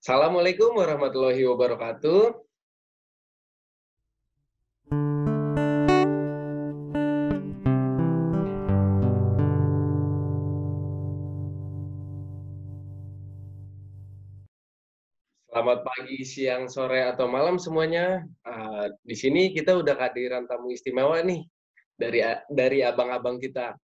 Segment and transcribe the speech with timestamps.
[0.00, 2.32] Assalamualaikum warahmatullahi wabarakatuh.
[15.52, 18.24] Selamat pagi, siang, sore, atau malam semuanya.
[18.40, 21.44] Uh, di sini kita udah kehadiran tamu istimewa nih
[22.00, 23.76] dari dari abang-abang kita,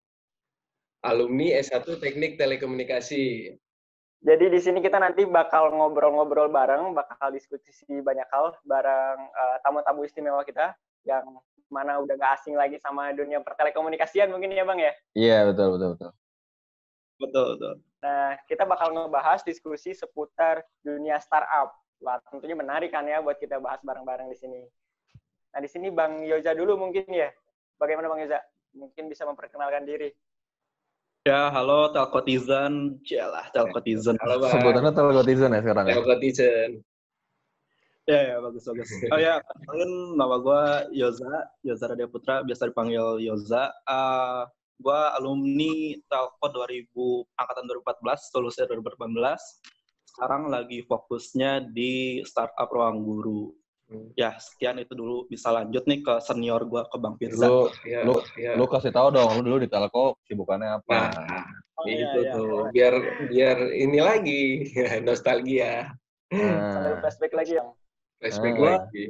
[1.04, 3.52] alumni S1 Teknik Telekomunikasi.
[4.24, 7.70] Jadi di sini kita nanti bakal ngobrol-ngobrol bareng, bakal diskusi
[8.00, 10.72] banyak hal bareng uh, tamu-tamu istimewa kita
[11.04, 14.92] yang mana udah gak asing lagi sama dunia pertelekomunikasian mungkin ya bang ya?
[15.14, 16.10] Iya betul betul betul.
[17.16, 17.74] Betul betul.
[18.04, 21.74] Nah kita bakal ngebahas diskusi seputar dunia startup.
[22.00, 24.60] Wah tentunya menarik kan ya buat kita bahas bareng-bareng di sini.
[25.54, 27.32] Nah di sini bang Yoza dulu mungkin ya.
[27.80, 28.40] Bagaimana bang Yoza?
[28.76, 30.12] Mungkin bisa memperkenalkan diri.
[31.26, 33.02] Ya, halo Telkotizen.
[33.02, 34.14] Cialah, Telkotizen.
[34.22, 34.52] Halo, Bang.
[34.54, 35.98] Sebutannya Telkotizen ya sekarang ya?
[35.98, 36.70] Telkotizen.
[38.06, 38.86] Ya, ya, bagus, bagus.
[39.10, 40.62] Oh ya, kenalin nama gue
[40.94, 43.74] Yoza, Yoza Radia Putra, biasa dipanggil Yoza.
[43.90, 44.46] Uh,
[44.78, 46.94] gue alumni Telko 2000,
[47.42, 50.06] angkatan 2014, lulusnya 2018.
[50.06, 53.50] Sekarang lagi fokusnya di startup ruang guru.
[53.86, 54.10] Hmm.
[54.18, 55.30] Ya, sekian itu dulu.
[55.30, 57.46] Bisa lanjut nih ke senior gue, ke Bang Firza.
[57.46, 58.58] Lu, ya, lu, ya.
[58.58, 60.98] lu kasih tahu dong, lu dulu di Telko sibukannya apa?
[61.14, 61.46] Nah,
[61.78, 62.46] oh, itu iya, tuh.
[62.50, 62.70] Iya.
[62.74, 62.94] Biar
[63.30, 64.42] biar ini lagi,
[65.06, 65.94] nostalgia.
[66.34, 66.98] Nah.
[66.98, 67.70] flashback lagi yang.
[68.18, 68.64] Flashback nah.
[68.82, 69.04] lagi.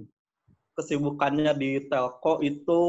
[0.77, 2.83] Kesibukannya di Telko itu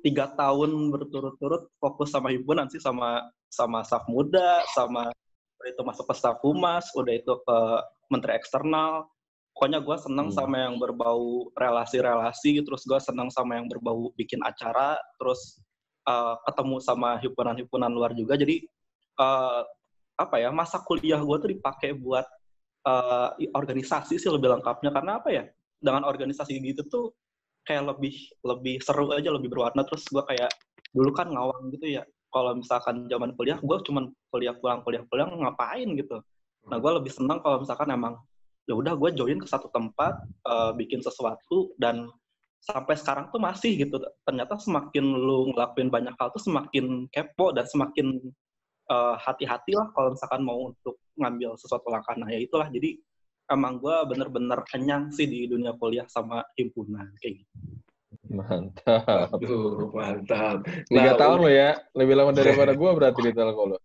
[0.00, 3.20] tiga tahun berturut-turut fokus sama himpunan sih, sama
[3.52, 5.12] sama staff muda, sama
[5.68, 7.58] itu masuk ke staff humas, udah itu ke
[8.08, 9.12] menteri eksternal,
[9.54, 10.36] pokoknya gue seneng hmm.
[10.36, 15.62] sama yang berbau relasi-relasi terus gue seneng sama yang berbau bikin acara terus
[16.10, 18.34] uh, ketemu sama himpunan-himpunan luar juga.
[18.34, 18.66] Jadi
[19.22, 19.62] uh,
[20.14, 22.26] apa ya masa kuliah gue tuh dipakai buat
[22.86, 24.90] uh, organisasi sih lebih lengkapnya.
[24.92, 25.44] Karena apa ya
[25.80, 27.06] dengan organisasi gitu tuh
[27.64, 28.14] kayak lebih
[28.44, 29.86] lebih seru aja lebih berwarna.
[29.86, 30.50] Terus gue kayak
[30.94, 35.30] dulu kan ngawang gitu ya kalau misalkan zaman kuliah gue cuman kuliah pulang kuliah pulang
[35.30, 36.18] ngapain gitu.
[36.66, 38.18] Nah gue lebih senang kalau misalkan emang
[38.64, 42.08] ya udah gue join ke satu tempat uh, bikin sesuatu dan
[42.64, 44.00] sampai sekarang tuh masih gitu.
[44.24, 48.16] Ternyata semakin lu ngelakuin banyak hal tuh semakin kepo dan semakin
[48.88, 52.16] uh, hati-hati lah kalau misalkan mau untuk ngambil sesuatu langkah.
[52.16, 52.72] Nah ya itulah.
[52.72, 52.96] Jadi
[53.52, 57.54] emang gue bener-bener kenyang sih di dunia kuliah sama himpunan kayak gitu.
[58.32, 59.28] Mantap.
[59.36, 60.64] Aduh, mantap.
[60.88, 61.76] Tiga nah, tahun lo ya.
[61.92, 63.78] Lebih lama daripada gue berarti di telko lo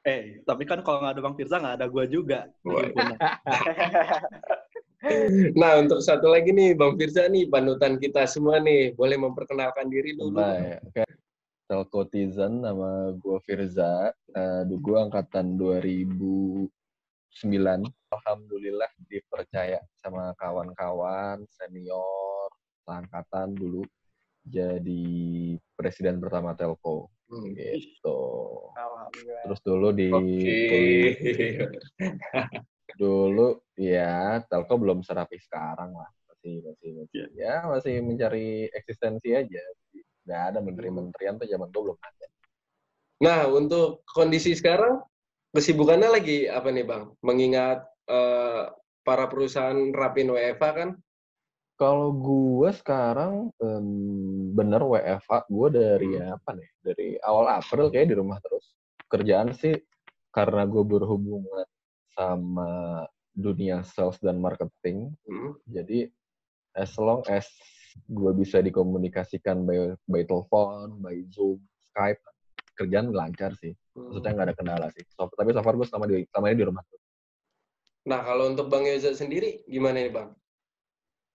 [0.00, 2.48] Eh, tapi kan kalau nggak ada Bang Firza nggak ada gue juga.
[5.60, 8.96] nah, untuk satu lagi nih, Bang Firza nih, panutan kita semua nih.
[8.96, 10.40] Boleh memperkenalkan diri dulu.
[10.40, 10.80] Nah, ya.
[10.80, 11.04] Oke.
[11.68, 14.08] Telkotizen, nama gue Firza.
[14.32, 16.72] Uh, gue angkatan 2009.
[18.10, 22.48] Alhamdulillah dipercaya sama kawan-kawan, senior,
[22.88, 23.84] angkatan dulu.
[24.50, 28.18] Jadi presiden pertama Telko Hmm, gitu.
[29.46, 31.14] Terus dulu di okay.
[33.00, 37.62] dulu ya Telko belum serapi sekarang lah masih masih masih yeah.
[37.62, 39.62] ya masih mencari eksistensi aja
[40.26, 42.26] nggak ada menteri-menterian tuh zaman tuh belum ada.
[43.22, 44.98] Nah untuk kondisi sekarang
[45.54, 47.14] kesibukannya lagi apa nih bang?
[47.22, 48.74] Mengingat uh,
[49.06, 50.90] para perusahaan rapin WFA kan
[51.80, 53.88] kalau gue sekarang um,
[54.52, 56.36] bener WFA gue dari hmm.
[56.36, 56.70] apa nih?
[56.84, 58.76] Dari awal April kayak di rumah terus.
[59.08, 59.72] Kerjaan sih
[60.28, 61.64] karena gue berhubungan
[62.12, 63.02] sama
[63.32, 65.08] dunia sales dan marketing.
[65.24, 65.56] Hmm.
[65.64, 66.04] Jadi
[66.76, 67.48] as long as
[68.04, 72.20] gue bisa dikomunikasikan by, by telepon, by Zoom, Skype,
[72.76, 73.72] kerjaan lancar sih.
[73.96, 75.08] Maksudnya nggak ada kendala sih.
[75.16, 76.84] So, tapi so far gue selama di selama ini di rumah.
[78.04, 80.36] Nah kalau untuk Bang Yoza sendiri gimana nih Bang?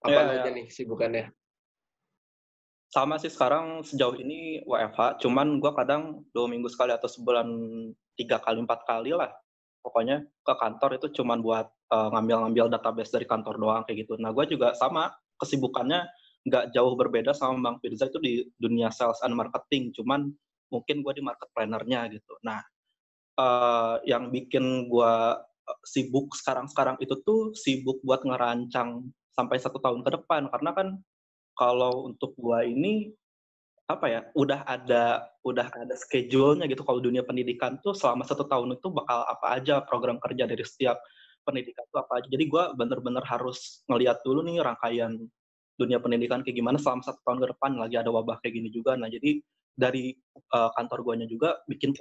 [0.06, 0.56] Apa ya, aja ya.
[0.56, 1.26] nih sibukannya?
[2.94, 7.48] Sama sih sekarang sejauh ini WFH, cuman gue kadang dua minggu sekali atau sebulan
[8.16, 9.34] tiga kali empat kali lah.
[9.84, 14.16] Pokoknya ke kantor itu cuman buat uh, ngambil-ngambil database dari kantor doang kayak gitu.
[14.18, 16.08] Nah gue juga sama kesibukannya
[16.46, 20.30] nggak jauh berbeda sama Bang Firza itu di dunia sales and marketing, cuman
[20.70, 22.38] mungkin gue di market planner-nya gitu.
[22.46, 22.62] Nah
[23.42, 25.14] uh, yang bikin gue
[25.66, 30.48] eh, sibuk sekarang-sekarang itu tuh sibuk buat ngerancang sampai satu tahun ke depan.
[30.50, 30.88] Karena kan
[31.56, 33.12] kalau untuk gua ini
[33.86, 36.82] apa ya udah ada udah ada schedule-nya gitu.
[36.82, 40.98] Kalau dunia pendidikan tuh selama satu tahun itu bakal apa aja program kerja dari setiap
[41.46, 42.28] pendidikan itu apa aja.
[42.34, 45.14] Jadi gue bener-bener harus ngeliat dulu nih rangkaian
[45.78, 47.72] dunia pendidikan kayak gimana selama satu tahun ke depan.
[47.78, 48.98] Lagi ada wabah kayak gini juga.
[48.98, 49.38] Nah jadi
[49.78, 50.18] dari
[50.56, 51.94] uh, kantor guanya juga bikin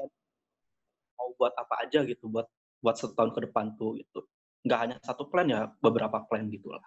[1.18, 2.48] mau buat apa aja gitu buat
[2.80, 4.24] buat satu tahun ke depan tuh gitu.
[4.64, 6.80] Nggak hanya satu plan ya beberapa plan gitulah.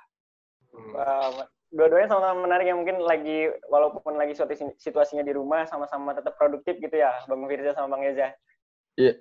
[0.78, 0.94] Hmm.
[0.94, 6.38] Wah, dua-duanya sama-sama menarik yang mungkin lagi walaupun lagi suatu situasinya di rumah sama-sama tetap
[6.40, 8.32] produktif gitu ya Bang Firza sama Bang Yeza.
[8.98, 9.14] Iya,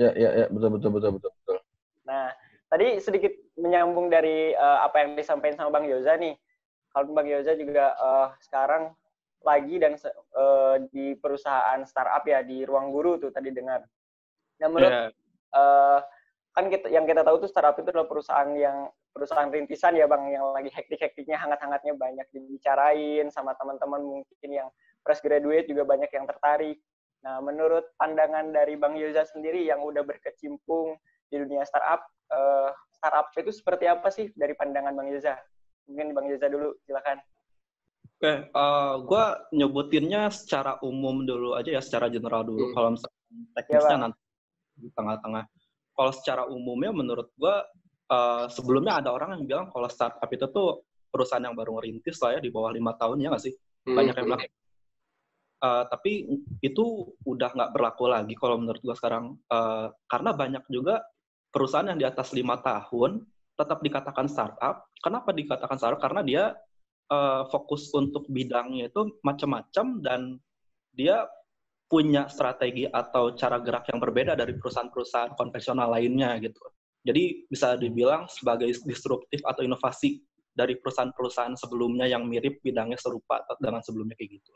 [0.00, 1.58] ya, ya, ya, betul, betul, betul, betul, betul.
[2.04, 2.28] Nah,
[2.68, 6.34] tadi sedikit menyambung dari uh, apa yang disampaikan sama Bang Yoza nih.
[6.92, 8.92] Kalau Bang Yoza juga uh, sekarang
[9.44, 9.94] lagi dan
[10.34, 13.84] uh, di perusahaan startup ya di Ruang Guru tuh tadi dengar.
[14.60, 15.08] Nah, menurut yeah.
[15.52, 16.00] uh,
[16.54, 20.26] kan kita yang kita tahu tuh startup itu adalah perusahaan yang perusahaan rintisan ya bang
[20.34, 24.68] yang lagi hektik-hektiknya hangat-hangatnya banyak dibicarain sama teman-teman mungkin yang
[25.06, 26.82] fresh graduate juga banyak yang tertarik.
[27.22, 30.98] Nah menurut pandangan dari bang Yoza sendiri yang udah berkecimpung
[31.30, 32.02] di dunia startup,
[32.34, 35.38] uh, startup itu seperti apa sih dari pandangan bang Yoza?
[35.86, 37.22] Mungkin bang Yoza dulu silakan.
[38.14, 39.24] Oke, okay, uh, eh, gue
[39.62, 42.70] nyebutinnya secara umum dulu aja ya, secara general dulu.
[42.70, 42.74] Hmm.
[42.74, 43.20] Kalau misalnya
[43.58, 44.20] teknisnya ya, nanti
[44.74, 45.44] di tengah-tengah.
[45.94, 47.56] Kalau secara umumnya menurut gue
[48.10, 52.38] uh, sebelumnya ada orang yang bilang kalau startup itu tuh perusahaan yang baru ngerintis lah
[52.38, 53.54] ya di bawah lima tahun ya nggak sih?
[53.84, 53.96] Hmm.
[53.96, 54.42] banyak yang bilang.
[55.64, 56.28] Uh, tapi
[56.60, 56.84] itu
[57.24, 59.38] udah nggak berlaku lagi kalau menurut gua sekarang.
[59.48, 61.00] Uh, karena banyak juga
[61.54, 63.22] perusahaan yang di atas lima tahun
[63.54, 64.90] tetap dikatakan startup.
[64.98, 66.02] Kenapa dikatakan startup?
[66.02, 66.52] Karena dia
[67.08, 70.20] uh, fokus untuk bidangnya itu macam-macam dan
[70.90, 71.24] dia
[71.86, 76.58] punya strategi atau cara gerak yang berbeda dari perusahaan-perusahaan konvensional lainnya gitu.
[77.04, 80.24] Jadi bisa dibilang sebagai disruptif atau inovasi
[80.56, 84.50] dari perusahaan-perusahaan sebelumnya yang mirip bidangnya serupa dengan sebelumnya kayak gitu.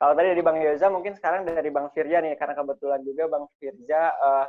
[0.00, 3.44] Kalau tadi dari Bang Yoza, mungkin sekarang dari Bang Firja nih, karena kebetulan juga Bang
[3.60, 4.46] Firja uh,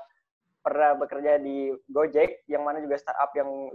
[0.63, 3.71] pernah bekerja di Gojek, yang mana juga startup yang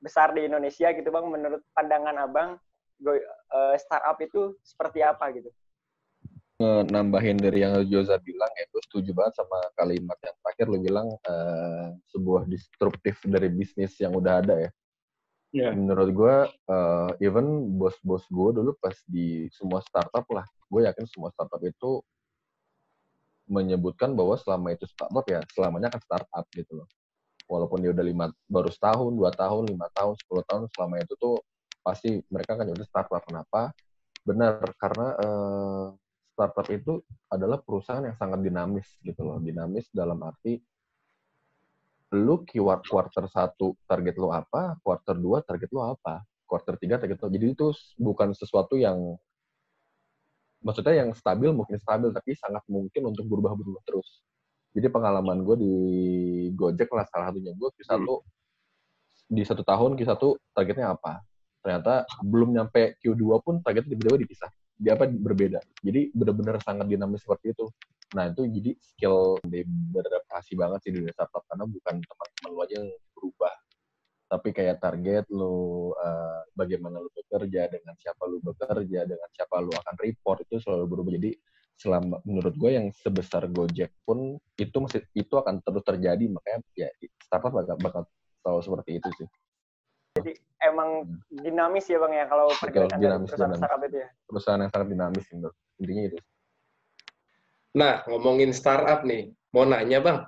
[0.00, 1.28] besar di Indonesia gitu Bang.
[1.28, 2.56] Menurut pandangan Abang,
[2.96, 5.52] Go, uh, startup itu seperti apa gitu?
[6.58, 11.08] Nambahin dari yang Joza bilang ya gue setuju banget sama kalimat yang terakhir lo bilang
[11.30, 14.70] uh, sebuah disruptif dari bisnis yang udah ada ya.
[15.54, 15.72] Yeah.
[15.72, 16.36] Menurut gue,
[16.68, 22.02] uh, even bos-bos gue dulu pas di semua startup lah, gue yakin semua startup itu
[23.48, 26.88] menyebutkan bahwa selama itu startup ya selamanya akan startup gitu loh.
[27.48, 31.40] Walaupun dia udah lima, baru setahun, dua tahun, lima tahun, sepuluh tahun, selama itu tuh
[31.80, 33.22] pasti mereka kan udah startup.
[33.24, 33.72] Kenapa?
[34.20, 35.88] Benar, karena uh,
[36.38, 39.42] startup itu adalah perusahaan yang sangat dinamis gitu loh.
[39.42, 40.62] Dinamis dalam arti
[42.14, 47.18] lu keyword quarter satu target lu apa, quarter dua target lu apa, quarter tiga target
[47.18, 47.28] lu.
[47.34, 47.66] Jadi itu
[47.98, 49.18] bukan sesuatu yang
[50.62, 54.22] maksudnya yang stabil mungkin stabil tapi sangat mungkin untuk berubah-berubah terus.
[54.78, 55.74] Jadi pengalaman gue di
[56.54, 58.22] Gojek lah salah satunya gue Q1 hmm.
[59.34, 60.22] di satu tahun Q1
[60.54, 61.18] targetnya apa.
[61.66, 65.58] Ternyata belum nyampe Q2 pun targetnya tiba-tiba dipisah dia apa berbeda.
[65.82, 67.66] Jadi benar-benar sangat dinamis seperti itu.
[68.14, 69.36] Nah itu jadi skill
[69.92, 73.54] beradaptasi banget sih di dunia startup karena bukan teman-teman lu aja yang berubah,
[74.32, 79.74] tapi kayak target lu uh, bagaimana lu bekerja dengan siapa lu bekerja dengan siapa lu
[79.74, 81.12] akan report itu selalu berubah.
[81.20, 81.36] Jadi
[81.78, 86.90] selama menurut gue yang sebesar Gojek pun itu masih itu akan terus terjadi makanya ya
[87.22, 88.02] startup bakal bakal
[88.40, 89.28] selalu seperti itu sih.
[90.18, 90.32] Jadi
[90.62, 91.40] emang hmm.
[91.42, 93.60] dinamis ya bang ya kalau pergerakan dinamis, perusahaan dinamis.
[93.62, 94.08] startup itu ya.
[94.26, 95.50] Perusahaan yang sangat dinamis gitu.
[95.78, 96.18] Intinya itu.
[97.78, 100.18] Nah ngomongin startup nih, mau nanya bang,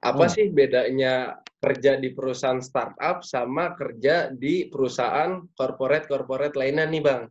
[0.00, 0.32] apa hmm.
[0.32, 7.22] sih bedanya kerja di perusahaan startup sama kerja di perusahaan corporate corporate lainnya nih bang?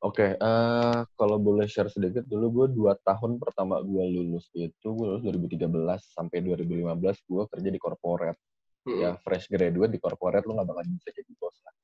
[0.00, 4.48] Oke, okay, uh, eh, kalau boleh share sedikit dulu, gue dua tahun pertama gue lulus
[4.56, 5.68] itu, gue lulus 2013
[6.16, 8.40] sampai 2015 gue kerja di corporate
[8.86, 8.98] hmm.
[9.00, 11.74] ya fresh graduate di corporate lu nggak bakal bisa jadi bos lah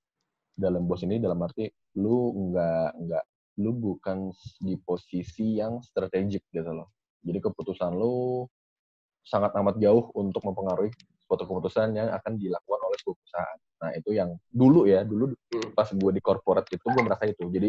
[0.56, 1.68] dalam bos ini dalam arti
[2.00, 3.24] lu nggak nggak
[3.56, 6.92] lu bukan di posisi yang strategik gitu loh
[7.26, 8.46] jadi keputusan lu
[9.26, 10.94] sangat amat jauh untuk mempengaruhi
[11.26, 13.58] suatu keputusan yang akan dilakukan oleh sebuah perusahaan.
[13.82, 15.74] Nah itu yang dulu ya, dulu hmm.
[15.74, 17.42] pas gue di corporate itu gue merasa itu.
[17.50, 17.68] Jadi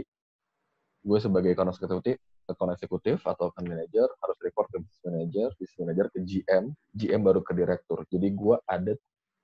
[1.08, 5.80] gue sebagai account eksekutif, account eksekutif atau account manager harus report ke business manager, business
[5.82, 8.06] manager ke GM, GM baru ke direktur.
[8.14, 8.94] Jadi gue ada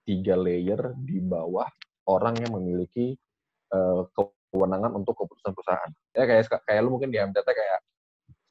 [0.04, 1.68] tiga layer di bawah
[2.08, 3.16] orang yang memiliki
[3.72, 4.04] uh,
[4.52, 5.92] kewenangan untuk keputusan perusahaan.
[6.14, 7.80] Ya kayak kayak lu mungkin di MTT kayak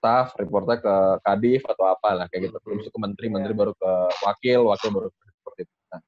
[0.03, 2.57] staff, reportnya ke kadif atau apalah kayak gitu.
[2.59, 3.93] Terus ke menteri, menteri baru ke
[4.27, 5.75] wakil, wakil baru ke seperti itu.
[5.95, 6.01] Nah,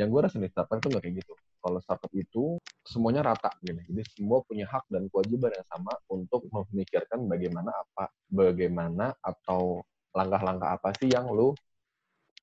[0.00, 1.32] yang gue rasa di startup itu nggak kayak gitu.
[1.62, 2.44] Kalau startup itu
[2.82, 3.76] semuanya rata gitu.
[3.76, 9.84] Jadi semua punya hak dan kewajiban yang sama untuk memikirkan bagaimana apa, bagaimana atau
[10.16, 11.52] langkah-langkah apa sih yang lu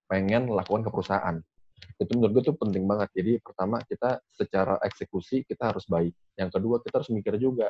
[0.10, 1.38] pengen lakukan ke perusahaan
[2.00, 3.10] itu menurut gue tuh penting banget.
[3.12, 6.16] Jadi pertama kita secara eksekusi kita harus baik.
[6.40, 7.68] Yang kedua kita harus mikir juga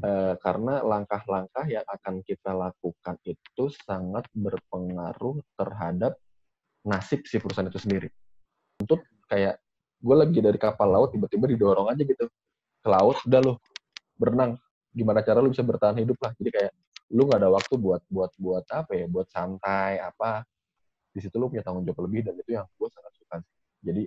[0.00, 0.10] e,
[0.40, 6.16] karena langkah-langkah yang akan kita lakukan itu sangat berpengaruh terhadap
[6.88, 8.08] nasib si perusahaan itu sendiri.
[8.80, 9.60] Untuk kayak
[9.98, 12.26] gue lagi dari kapal laut tiba-tiba didorong aja gitu.
[12.80, 13.54] Ke laut udah lo
[14.16, 14.56] berenang.
[14.88, 16.32] Gimana cara lu bisa bertahan hidup lah?
[16.40, 16.72] Jadi kayak
[17.12, 19.04] lu nggak ada waktu buat buat buat apa ya?
[19.04, 20.48] Buat santai apa
[21.18, 23.36] di situ lu punya tanggung jawab lebih dan itu yang gue sangat suka
[23.82, 24.02] jadi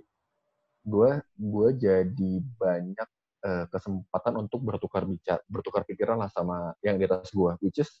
[0.82, 3.08] gue gue jadi banyak
[3.44, 8.00] uh, kesempatan untuk bertukar bicara bertukar pikiran lah sama yang di atas gue which is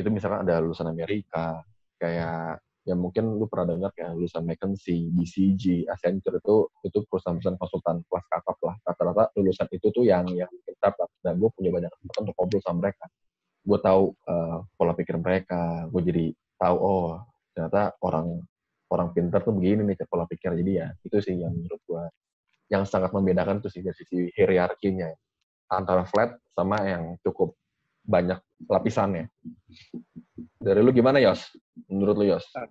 [0.00, 1.60] itu misalkan ada lulusan Amerika
[2.00, 8.02] kayak ya mungkin lu pernah dengar kayak lulusan McKinsey, BCG, Accenture itu itu perusahaan-perusahaan konsultan
[8.10, 8.74] kelas kakap lah.
[8.82, 12.78] Rata-rata lulusan itu tuh yang yang startup dan gue punya banyak kesempatan untuk ngobrol sama
[12.82, 13.04] mereka.
[13.62, 16.26] Gue tahu uh, pola pikir mereka, gue jadi
[16.58, 17.22] tahu oh
[17.52, 18.40] ternyata orang
[18.92, 20.52] orang pintar tuh begini nih pola pikir.
[20.52, 22.04] Jadi ya itu sih yang menurut gue
[22.68, 25.08] yang sangat membedakan tuh sih dari sisi hierarkinya
[25.72, 27.56] antara flat sama yang cukup
[28.04, 29.30] banyak lapisannya.
[30.62, 31.54] Dari lu gimana, Yos?
[31.90, 32.44] Menurut lu, Yos?
[32.54, 32.68] Nah,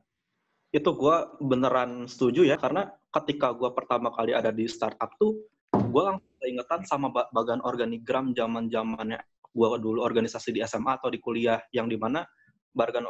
[0.72, 5.36] itu gue beneran setuju ya, karena ketika gue pertama kali ada di startup tuh,
[5.72, 9.20] gue langsung keingetan sama bagian organigram zaman zamannya
[9.52, 12.24] gue dulu organisasi di SMA atau di kuliah, yang di mana
[12.72, 13.04] bagian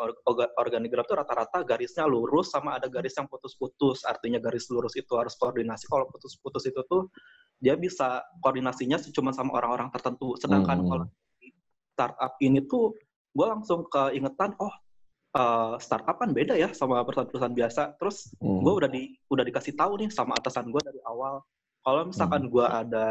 [0.57, 4.01] organigram tuh rata-rata garisnya lurus sama ada garis yang putus-putus.
[4.05, 5.85] Artinya garis lurus itu harus koordinasi.
[5.85, 7.09] Kalau putus-putus itu tuh
[7.61, 10.33] dia bisa koordinasinya cuma sama orang-orang tertentu.
[10.41, 10.87] Sedangkan hmm.
[10.89, 11.05] kalau
[11.93, 12.97] startup ini tuh
[13.31, 14.73] gue langsung keingetan oh
[15.35, 18.59] uh, startup kan beda ya sama perusahaan-perusahaan biasa terus hmm.
[18.63, 21.39] gue udah di udah dikasih tahu nih sama atasan gue dari awal
[21.85, 22.51] kalau misalkan hmm.
[22.51, 23.07] gue ada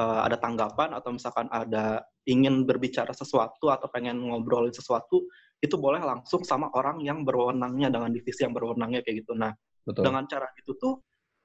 [0.00, 5.26] uh, ada tanggapan atau misalkan ada ingin berbicara sesuatu atau pengen ngobrolin sesuatu
[5.60, 9.52] itu boleh langsung sama orang yang berwenangnya dengan divisi yang berwenangnya kayak gitu nah
[9.84, 10.08] Betul.
[10.08, 11.00] dengan cara itu tuh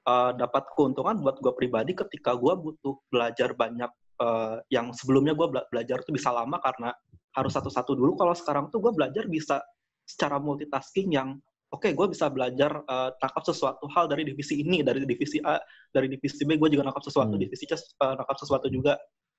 [0.08, 3.90] uh, dapat keuntungan buat gue pribadi ketika gue butuh belajar banyak
[4.22, 6.94] uh, yang sebelumnya gue bela belajar tuh bisa lama karena
[7.36, 8.16] harus satu-satu dulu.
[8.16, 9.60] Kalau sekarang tuh gue belajar bisa
[10.08, 11.36] secara multitasking yang
[11.68, 15.60] oke okay, gue bisa belajar uh, tangkap sesuatu hal dari divisi ini, dari divisi A,
[15.92, 17.42] dari divisi B gue juga nangkap sesuatu, hmm.
[17.42, 18.96] divisi C uh, nangkap sesuatu juga.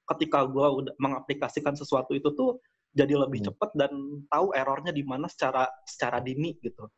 [0.07, 2.63] Ketika gue udah mengaplikasikan sesuatu itu tuh
[2.97, 3.47] jadi lebih hmm.
[3.53, 3.93] cepat dan
[4.25, 6.89] tahu errornya di mana secara secara dini gitu.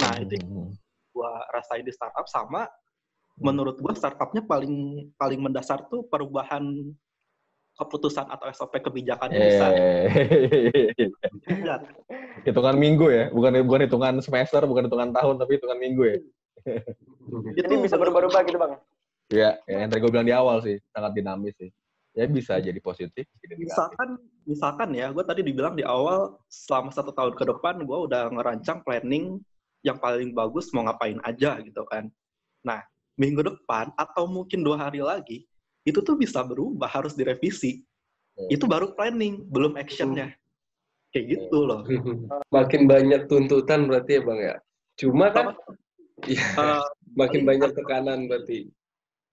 [0.00, 0.72] Nah itu hmm.
[1.12, 3.44] gue rasain di startup sama hmm.
[3.44, 6.64] menurut gue startupnya paling paling mendasar tuh perubahan
[7.72, 9.66] keputusan atau SOP kebijakannya eh, bisa.
[12.44, 16.16] hitungan minggu ya, bukan bukan hitungan semester, bukan hitungan tahun, tapi hitungan minggu ya.
[17.56, 18.76] itu bisa berubah-ubah gitu bang.
[19.32, 21.72] Iya, ya, yang tadi gue bilang di awal sih, sangat dinamis sih.
[22.12, 27.14] Ya bisa jadi positif, jadi Misalkan, misalkan ya, gue tadi dibilang di awal selama satu
[27.14, 29.38] tahun ke depan gue udah ngerancang planning
[29.82, 32.06] yang paling bagus mau ngapain aja gitu kan.
[32.62, 32.82] Nah,
[33.18, 35.44] minggu depan atau mungkin dua hari lagi,
[35.82, 37.82] itu tuh bisa berubah, harus direvisi.
[38.38, 38.48] Hmm.
[38.48, 40.32] Itu baru planning, belum actionnya.
[41.12, 41.84] Kayak gitu loh.
[42.56, 44.56] Makin banyak tuntutan berarti ya Bang ya?
[44.96, 45.52] Cuma kan,
[46.30, 46.86] ya, uh,
[47.18, 48.70] makin banyak tekanan berarti.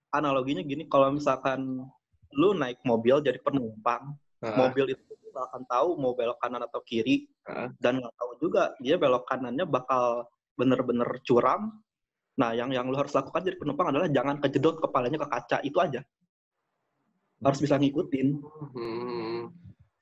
[0.09, 1.85] Analoginya gini, kalau misalkan
[2.33, 4.55] lu naik mobil jadi penumpang, uh.
[4.55, 5.03] mobil itu
[5.33, 7.71] akan tahu mau belok kanan atau kiri, uh.
[7.79, 10.27] dan nggak tahu juga dia belok kanannya bakal
[10.59, 11.79] bener-bener curam.
[12.39, 15.77] Nah, yang yang lu harus lakukan jadi penumpang adalah jangan kejedot kepalanya ke kaca, itu
[15.79, 16.01] aja
[17.43, 18.27] harus bisa ngikutin.
[18.75, 19.41] Hmm.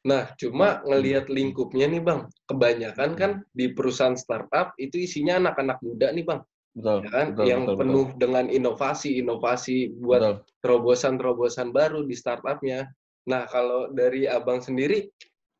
[0.07, 6.15] Nah, cuma ngelihat lingkupnya nih Bang, kebanyakan kan di perusahaan startup itu isinya anak-anak muda
[6.15, 6.41] nih Bang.
[6.77, 6.97] Betul.
[7.03, 7.27] Ya kan?
[7.35, 8.19] Betul, yang betul, penuh betul.
[8.23, 12.87] dengan inovasi-inovasi buat terobosan-terobosan baru di startupnya.
[13.27, 15.11] Nah, kalau dari Abang sendiri,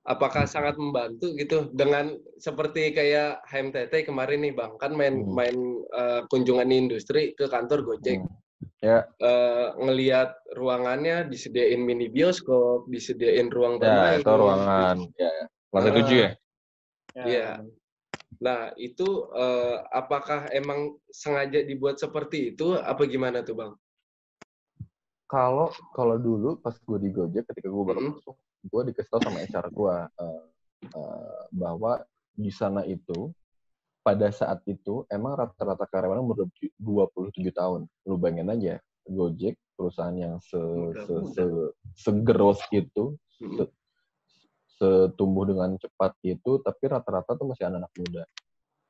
[0.07, 5.35] apakah sangat membantu gitu dengan seperti kayak HMTT kemarin nih Bang, kan main hmm.
[5.35, 5.57] main
[5.91, 8.23] uh, kunjungan industri ke kantor Gojek.
[8.23, 8.31] Hmm.
[8.81, 9.05] Ya.
[9.21, 14.97] Uh, ngelihat ruangannya disediain mini bioskop disediain ruang ya, itu ruangan.
[15.17, 15.33] Ya
[15.71, 16.31] lantai uh, tujuh ya?
[17.17, 17.49] Iya.
[18.37, 23.73] nah itu uh, apakah emang sengaja dibuat seperti itu apa gimana tuh bang
[25.27, 28.35] kalau kalau dulu pas gue di Gojek ketika gue baru masuk
[28.67, 30.43] gue dikasih tau sama HR gue uh,
[30.95, 32.03] uh, bahwa
[32.37, 33.31] di sana itu
[34.07, 36.47] pada saat itu emang rata-rata karyawan umur
[36.79, 37.91] 27 tahun.
[38.07, 40.55] Lu bayangin aja, Gojek perusahaan yang se
[41.03, 41.43] se se
[41.99, 43.67] segeros itu, se,
[44.79, 48.23] setumbuh dengan cepat itu, tapi rata-rata tuh masih anak-anak muda.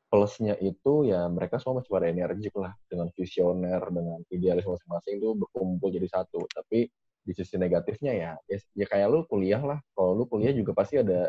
[0.08, 5.36] Plusnya itu ya mereka semua masih pada energik lah, dengan visioner, dengan idealis masing-masing itu
[5.36, 6.48] berkumpul jadi satu.
[6.48, 6.88] Tapi
[7.28, 9.80] di sisi negatifnya ya, ya, ya kayak lu kuliah lah.
[9.92, 11.28] Kalau lu kuliah juga pasti ada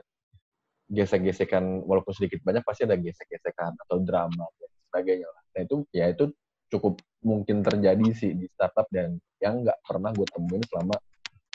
[0.89, 5.43] gesek-gesekan walaupun sedikit banyak pasti ada gesek-gesekan atau drama dan sebagainya lah.
[5.53, 6.25] Nah itu ya itu
[6.71, 10.97] cukup mungkin terjadi sih di startup dan yang nggak pernah gue temuin selama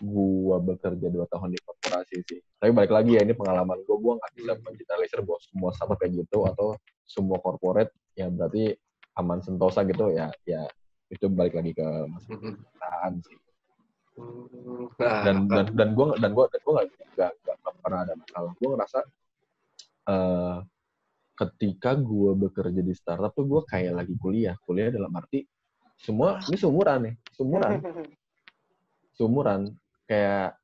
[0.04, 2.40] gue bekerja dua tahun di korporasi sih.
[2.60, 6.12] Tapi balik lagi ya ini pengalaman gue, gue nggak bisa mengeneralisir bahwa semua startup kayak
[6.20, 6.76] gitu atau
[7.08, 8.76] semua corporate yang berarti
[9.16, 10.66] aman sentosa gitu ya ya
[11.08, 12.52] itu balik lagi ke masalah Mhm.
[12.58, 13.38] percintaan sih.
[14.14, 18.52] Hmm, Nah, dan dan dan gue dan gue dan gue nggak nggak pernah ada masalah.
[18.54, 19.00] Gue ngerasa
[20.04, 20.58] eh
[21.34, 24.54] ketika gue bekerja di startup tuh gue kayak lagi kuliah.
[24.62, 25.42] Kuliah dalam arti
[25.98, 27.72] semua ini seumuran nih seumuran.
[29.14, 29.70] Seumuran
[30.08, 30.58] kayak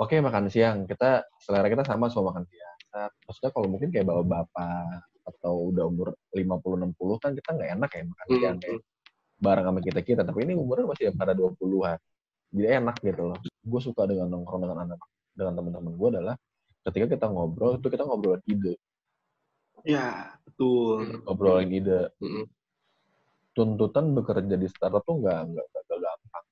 [0.00, 0.88] oke makan siang.
[0.88, 2.78] Kita selera kita sama semua makan siang.
[2.90, 7.70] Nah, maksudnya kalau mungkin kayak bawa bapak atau udah umur 50 60 kan kita nggak
[7.78, 8.80] enak ya makan Hmm, siang kayak
[9.40, 10.22] bareng sama kita kita.
[10.24, 11.98] Tapi ini umurnya masih pada 20-an
[12.50, 13.38] jadi enak gitu loh.
[13.62, 14.98] Gue suka dengan nongkrong dengan anak
[15.36, 16.34] dengan teman-teman gue adalah
[16.90, 18.74] ketika kita ngobrol itu kita ngobrolin ide.
[19.86, 21.22] Ya, betul.
[21.28, 22.10] ngobrolin ide.
[22.18, 22.44] Mhm.
[23.50, 26.44] tuntutan bekerja di startup tuh nggak nggak gampang.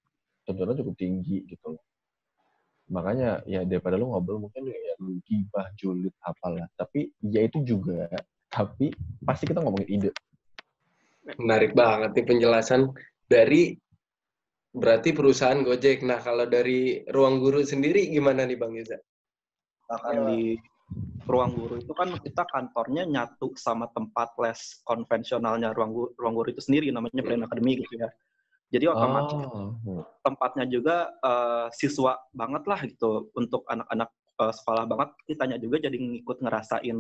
[0.45, 1.83] Tuntutan cukup tinggi gitu loh
[2.89, 8.09] makanya ya daripada lu ngobrol mungkin ya lu gibah julid apalah tapi ya itu juga
[8.49, 8.91] tapi
[9.23, 10.11] pasti kita ngomongin ide
[11.37, 12.89] menarik banget nih penjelasan
[13.29, 13.77] dari
[14.73, 16.05] berarti perusahaan Gojek.
[16.05, 18.97] Nah, kalau dari ruang guru sendiri gimana nih Bang Yuza?
[19.89, 20.57] Bahkan di
[21.29, 26.49] ruang guru itu kan kita kantornya nyatu sama tempat les konvensionalnya ruang guru, ruang guru
[26.53, 28.09] itu sendiri namanya Brain Academy gitu ya.
[28.69, 29.33] Jadi otomatis
[29.89, 30.05] Oh.
[30.21, 35.09] tempatnya juga eh, siswa banget lah gitu untuk anak-anak eh, sekolah banget.
[35.25, 36.99] Kitanya juga jadi ngikut ngerasain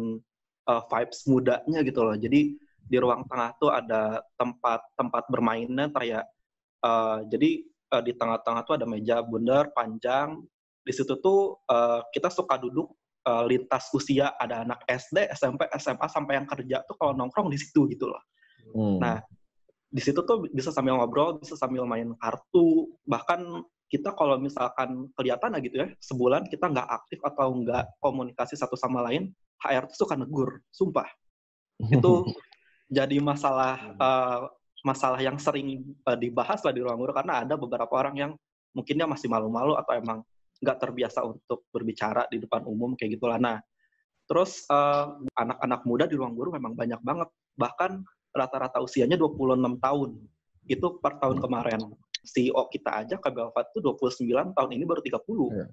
[0.68, 2.16] eh, vibes mudanya gitu loh.
[2.16, 2.56] Jadi
[2.88, 6.24] di ruang tengah tuh ada tempat tempat bermainnya kayak
[6.84, 10.40] eh, jadi eh, di tengah-tengah tuh ada meja bundar panjang.
[10.80, 12.96] Di situ tuh eh, kita suka duduk
[13.28, 17.60] eh, lintas usia ada anak SD, SMP, SMA sampai yang kerja tuh kalau nongkrong di
[17.60, 18.24] situ gitu loh
[18.74, 19.00] Hmm.
[19.00, 19.16] Nah,
[19.88, 25.56] di situ tuh bisa sambil ngobrol, bisa sambil main kartu, bahkan kita kalau misalkan kelihatan
[25.56, 29.32] lah gitu ya, sebulan kita nggak aktif atau nggak komunikasi satu sama lain,
[29.64, 31.08] HR tuh suka negur, sumpah.
[31.88, 32.28] Itu
[33.00, 34.40] jadi masalah eh,
[34.84, 38.32] masalah yang sering eh, dibahas lah di ruang guru karena ada beberapa orang yang
[38.76, 40.20] mungkin dia masih malu-malu atau emang
[40.60, 43.40] nggak terbiasa untuk berbicara di depan umum kayak gitulah.
[43.40, 43.56] Nah,
[44.28, 48.04] terus eh, anak-anak muda di ruang guru memang banyak banget, bahkan
[48.38, 50.10] rata-rata usianya 26 tahun.
[50.70, 51.80] Itu per tahun kemarin.
[52.22, 55.18] CEO kita aja Kabel Wafat itu 29 tahun ini baru 30.
[55.18, 55.66] Iya.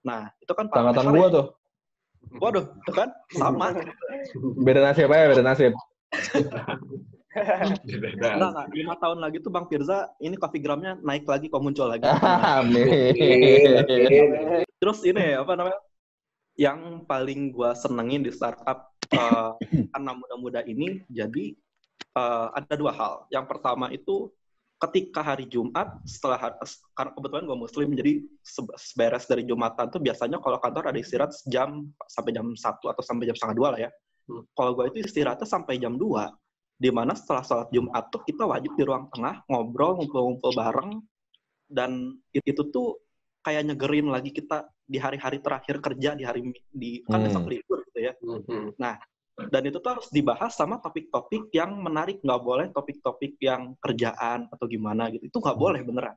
[0.00, 1.46] Nah, itu kan Angkatan parameter gua tuh
[2.42, 3.72] Waduh, itu kan sama.
[4.60, 5.72] beda nasib aja beda nasib.
[7.30, 8.66] Enggak, enggak.
[8.74, 12.04] Lima tahun lagi tuh Bang Firza, ini coffee gramnya naik lagi, kok muncul lagi.
[12.60, 13.14] amin
[14.76, 15.78] Terus ini apa namanya?
[16.58, 19.50] Yang paling gua senengin di startup eh,
[19.96, 21.54] anak muda-muda ini, jadi
[22.16, 23.12] eh, ada dua hal.
[23.28, 24.30] Yang pertama itu
[24.80, 26.56] ketika hari Jumat, setelah
[26.96, 28.12] karena kebetulan gue Muslim, jadi
[28.96, 33.28] beres dari Jumatan tuh biasanya kalau kantor ada istirahat jam sampai jam satu atau sampai
[33.28, 33.90] jam setengah dua lah ya.
[34.30, 34.46] Hmm.
[34.54, 36.06] Kalau gue itu istirahatnya sampai jam 2,
[36.78, 41.02] di mana setelah sholat Jumat tuh kita wajib di ruang tengah ngobrol, ngumpul-ngumpul bareng,
[41.66, 43.02] dan itu tuh
[43.40, 46.40] kayak nyegerin lagi kita di hari-hari terakhir kerja di hari
[46.72, 47.26] di kan Hmm.
[47.30, 48.12] besok libur gitu ya.
[48.20, 48.76] Mhm.
[49.48, 52.20] dan itu tuh harus dibahas sama topik-topik yang menarik.
[52.20, 55.32] Nggak boleh topik-topik yang kerjaan atau gimana gitu.
[55.32, 56.12] Itu nggak boleh beneran.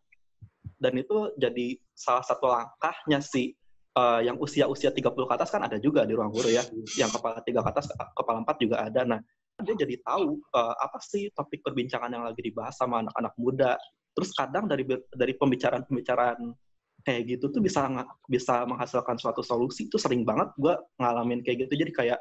[0.75, 3.55] Dan itu jadi salah satu langkahnya sih
[3.95, 6.67] eh, yang usia-usia 30 ke atas kan ada juga di ruang guru ya.
[6.99, 9.01] Yang kepala tiga ke atas kepala empat juga ada.
[9.07, 9.19] Nah
[9.63, 13.79] dia jadi tahu eh, apa sih topik perbincangan yang lagi dibahas sama anak-anak muda.
[14.11, 14.83] Terus kadang dari
[15.15, 16.51] dari pembicaraan-pembicaraan
[17.03, 17.83] kayak gitu tuh bisa
[18.31, 22.19] bisa menghasilkan suatu solusi itu sering banget gue ngalamin kayak gitu jadi kayak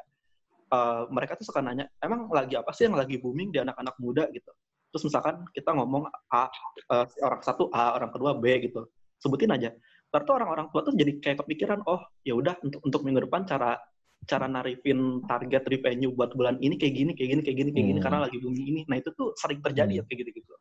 [0.73, 4.25] eh, mereka tuh suka nanya, emang lagi apa sih yang lagi booming di anak-anak muda
[4.33, 4.49] gitu.
[4.89, 6.49] Terus misalkan kita ngomong A,
[6.89, 8.89] eh, orang satu A, orang kedua B gitu,
[9.21, 9.69] sebutin aja.
[10.09, 13.45] Terus tuh orang-orang tua tuh jadi kayak kepikiran, oh ya udah untuk untuk minggu depan
[13.45, 13.77] cara
[14.23, 17.99] cara narifin target revenue buat bulan ini kayak gini, kayak gini, kayak gini, kayak gini
[17.99, 18.05] Hmm.
[18.09, 18.81] karena lagi booming ini.
[18.87, 20.09] Nah itu tuh sering terjadi ya Hmm.
[20.09, 20.53] kayak gitu-gitu.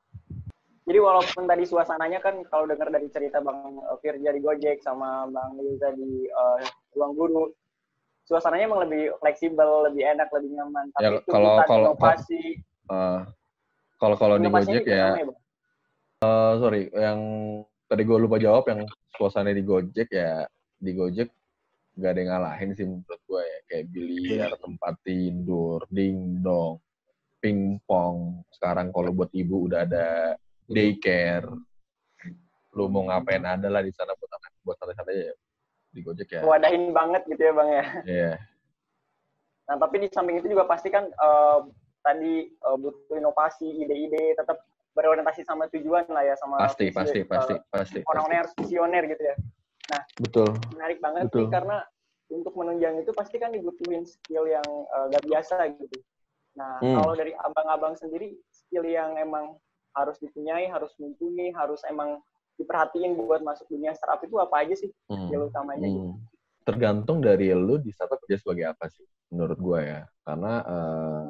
[0.82, 5.30] Jadi walaupun tadi suasananya kan kalau dengar dari cerita Bang eh, Firja di Gojek sama
[5.30, 6.58] Bang Liza di eh,
[6.92, 7.44] ruang guru,
[8.26, 10.90] suasananya emang lebih fleksibel, lebih enak, lebih nyaman.
[10.92, 12.42] Tapi Ya, kalau- kalau- inovasi,
[12.92, 13.20] Eh,
[13.96, 15.38] kalau kalau di Gojek ya Bang?
[16.22, 17.20] Eh, sorry, yang
[17.86, 18.82] tadi gue lupa jawab yang
[19.14, 20.42] suasana di Gojek ya
[20.76, 21.30] di Gojek
[21.94, 26.82] gak ada yang ngalahin sih menurut gue ya kayak biliar, tempat tidur, dingdong,
[27.38, 28.42] pingpong.
[28.50, 30.34] Sekarang kalau buat ibu udah ada
[30.68, 31.48] daycare.
[32.72, 35.34] Lu mau ngapain ada lah di sana buat anak buat santai-santai ya
[35.92, 36.40] di Gojek ya.
[36.42, 37.84] Wadahin banget gitu ya Bang ya.
[38.08, 38.32] Iya.
[39.68, 41.58] Nah, tapi di samping itu juga pasti kan eh,
[42.00, 47.20] tadi eh, butuh inovasi, ide-ide, tetap berorientasi sama tujuan lah ya, sama Pasti, visi, pasti,
[47.20, 47.98] eh, pasti, pasti.
[48.08, 49.36] orang-orang harus visioner gitu ya.
[50.20, 50.56] Betul.
[50.72, 51.38] Menarik banget Betul.
[51.44, 51.76] nih karena
[52.32, 55.98] untuk menunjang itu pasti kan dibutuhin skill yang eh, gak biasa gitu.
[56.56, 56.96] Nah, Hmm.
[57.00, 59.56] kalau dari abang-abang sendiri, skill yang emang
[59.92, 62.20] harus dipunyai, harus mumpuni, harus emang
[62.60, 65.28] diperhatiin buat masuk dunia startup itu apa aja sih Hmm.
[65.28, 66.10] skill utamanya gitu?
[66.12, 66.20] Hmm.
[66.62, 70.00] Tergantung dari lu di startup kerja sebagai apa sih, menurut gue ya.
[70.22, 71.26] Karena eh,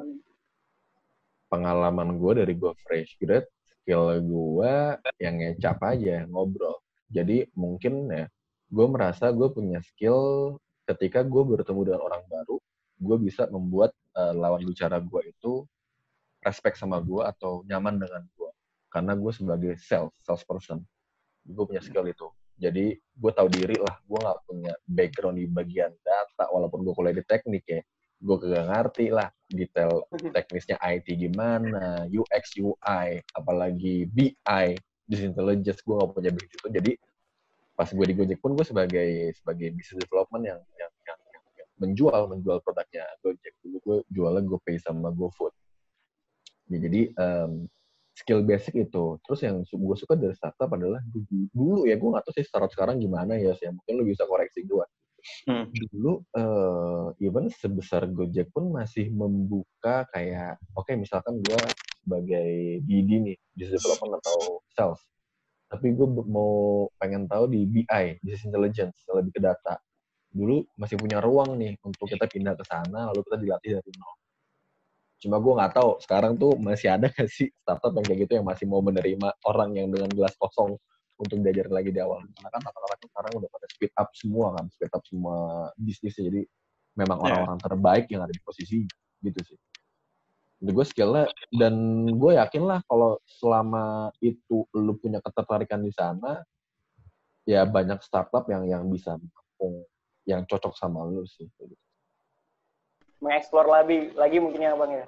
[1.49, 4.73] pengalaman gue dari gue fresh grade, skill gue
[5.17, 6.81] yang ngecap aja, ngobrol.
[7.09, 8.25] Jadi mungkin ya,
[8.69, 10.53] gue merasa gue punya skill
[10.85, 12.57] ketika gue bertemu dengan orang baru,
[13.01, 15.65] gue bisa membuat eh, lawan bicara gue itu
[16.43, 18.42] respect sama gue atau nyaman dengan gue.
[18.93, 20.77] Karena gue sebagai sales, salesperson,
[21.49, 22.29] gue punya skill itu.
[22.61, 27.17] Jadi gue tahu diri lah, gue nggak punya background di bagian data, walaupun gue kuliah
[27.17, 27.81] di teknik ya,
[28.21, 34.65] gue kagak ngerti lah detail teknisnya IT gimana, UX, UI, apalagi BI,
[35.09, 36.69] business intelligence, gue nggak punya begitu itu.
[36.69, 36.91] Jadi
[37.73, 41.69] pas gue di Gojek pun gue sebagai sebagai business development yang yang, yang, yang, yang
[41.81, 43.53] menjual menjual produknya Gojek.
[43.65, 45.53] Dulu gue jualnya GoPay sama GoFood.
[46.71, 47.67] Ya, jadi em,
[48.13, 49.17] skill basic itu.
[49.25, 52.71] Terus yang gue suka dari startup adalah dulu, dulu ya gue nggak tahu sih startup
[52.71, 53.69] sekarang gimana ya sih.
[53.73, 54.85] Mungkin lu bisa koreksi gue.
[55.47, 55.71] Hmm.
[55.71, 61.61] Dulu eh, even sebesar Gojek pun masih membuka kayak oke misalkan gue
[62.03, 65.01] sebagai BD nih business development atau sales.
[65.71, 69.81] Tapi gue mau pengen tahu di BI, business intelligence, lebih ke data.
[70.29, 74.13] Dulu masih punya ruang nih untuk kita pindah ke sana, lalu kita dilatih dari nol.
[75.23, 78.47] Cuma gue nggak tahu sekarang tuh masih ada nggak sih startup yang kayak gitu yang
[78.47, 80.75] masih mau menerima orang yang dengan gelas kosong
[81.15, 82.27] untuk diajarin lagi di awal.
[82.27, 85.37] Karena kan rata-rata sekarang udah pada speed up semua kan, speed up semua
[85.79, 86.23] bisnisnya.
[86.27, 86.41] Jadi
[86.99, 87.25] memang Ya.
[87.31, 88.83] orang-orang terbaik yang ada di posisi
[89.23, 89.57] gitu sih.
[90.59, 91.75] Itu gue skillnya dan
[92.11, 96.43] gue yakin lah kalau selama itu lu punya ketertarikan di sana,
[97.47, 99.15] ya banyak startup yang yang bisa
[100.27, 101.47] yang cocok sama lu sih.
[103.23, 105.07] Mengeksplor lagi, lagi mungkin ya Bang ya.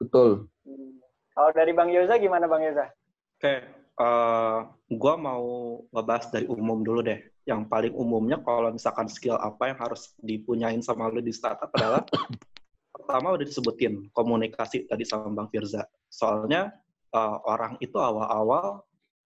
[0.00, 0.48] Betul.
[0.64, 1.04] Hmm.
[1.34, 2.88] Kalau dari Bang Yoza gimana Bang Yoza?
[3.36, 5.44] Oke, eh gue mau
[5.92, 7.20] ngebahas dari umum dulu deh.
[7.44, 12.00] Yang paling umumnya kalau misalkan skill apa yang harus dipunyain sama lu di startup adalah
[12.94, 15.84] pertama udah disebutin komunikasi tadi sama Bang Firza.
[16.08, 16.72] Soalnya
[17.12, 18.80] eh, orang itu awal-awal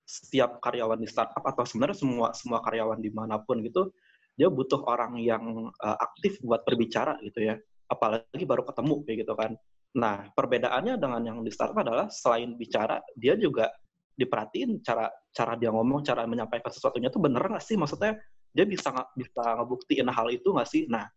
[0.08, 3.92] setiap karyawan di startup atau sebenarnya semua semua karyawan di mana pun gitu
[4.40, 7.60] dia butuh orang yang eh, aktif buat berbicara gitu ya.
[7.88, 9.52] Apalagi baru ketemu kayak gitu kan.
[9.96, 13.72] Nah, perbedaannya dengan yang di startup adalah selain bicara, dia juga
[14.18, 17.78] diperhatiin cara cara dia ngomong, cara menyampaikan sesuatunya tuh bener nggak sih?
[17.80, 18.20] Maksudnya
[18.52, 20.84] dia bisa nggak bisa ngebuktiin hal itu nggak sih?
[20.92, 21.08] Nah,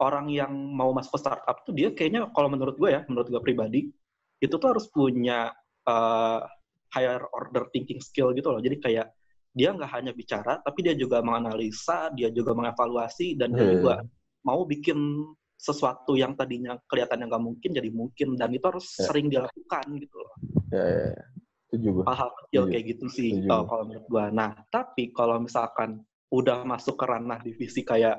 [0.00, 3.40] orang yang mau masuk ke startup tuh dia kayaknya kalau menurut gue ya, menurut gue
[3.44, 3.92] pribadi,
[4.40, 5.52] itu tuh harus punya
[5.84, 6.40] uh,
[6.96, 8.64] higher order thinking skill gitu loh.
[8.64, 9.12] Jadi kayak
[9.50, 13.74] dia nggak hanya bicara, tapi dia juga menganalisa, dia juga mengevaluasi, dan dia Hmm.
[13.76, 13.94] juga
[14.46, 14.96] mau bikin
[15.60, 19.04] sesuatu yang tadinya kelihatan yang nggak mungkin jadi mungkin dan itu harus Ya.
[19.12, 20.32] sering dilakukan gitu loh
[20.72, 21.24] Ya, ya, ya.
[21.68, 22.04] Setuju gue.
[22.08, 22.72] hal-hal kecil Setuju.
[22.72, 24.24] kayak gitu sih uh, kalau menurut gua.
[24.32, 26.00] Nah, tapi kalau misalkan
[26.32, 28.18] udah masuk ke ranah divisi kayak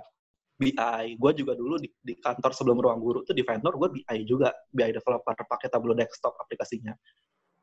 [0.56, 4.18] BI, gue juga dulu di, di kantor sebelum ruang guru tuh di vendor gue BI
[4.24, 6.94] juga, BI developer pakai Tableau desktop aplikasinya.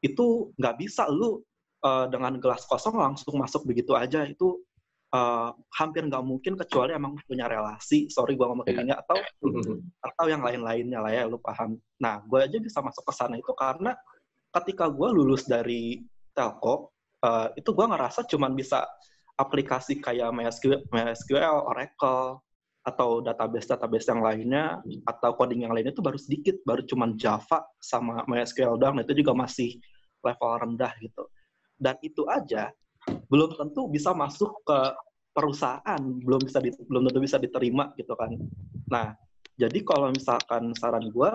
[0.03, 1.39] Itu nggak bisa lu
[1.87, 4.59] uh, dengan gelas kosong langsung masuk begitu aja itu
[5.15, 8.09] uh, hampir nggak mungkin kecuali emang punya relasi.
[8.13, 8.83] Sorry gue ngomong kayak Ya.
[8.85, 9.17] gini atau
[10.09, 11.81] atau yang lain-lainnya lah ya, lu paham.
[12.01, 13.97] Nah, gue aja bisa masuk ke sana itu karena
[14.53, 16.93] ketika gue lulus dari telco,
[17.25, 18.85] eh, itu gue ngerasa cuman bisa
[19.39, 22.43] aplikasi kayak MySQL, MySQL, Oracle,
[22.83, 24.65] atau database-database yang lainnya,
[25.05, 29.15] atau coding yang lainnya itu baru sedikit, baru cuman Java sama MySQL doang, nah itu
[29.15, 29.77] juga masih
[30.25, 31.29] level rendah gitu.
[31.79, 32.73] Dan itu aja
[33.29, 34.79] belum tentu bisa masuk ke
[35.33, 38.35] perusahaan, belum bisa di- belum tentu bisa diterima gitu kan.
[38.91, 39.15] Nah,
[39.55, 41.31] jadi kalau misalkan saran gue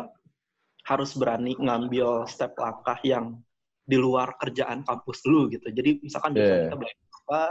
[0.84, 3.40] harus berani ngambil step langkah yang
[3.84, 5.72] di luar kerjaan kampus lu gitu.
[5.72, 6.68] Jadi misalkan Yeah.
[6.68, 7.42] kita belajar apa,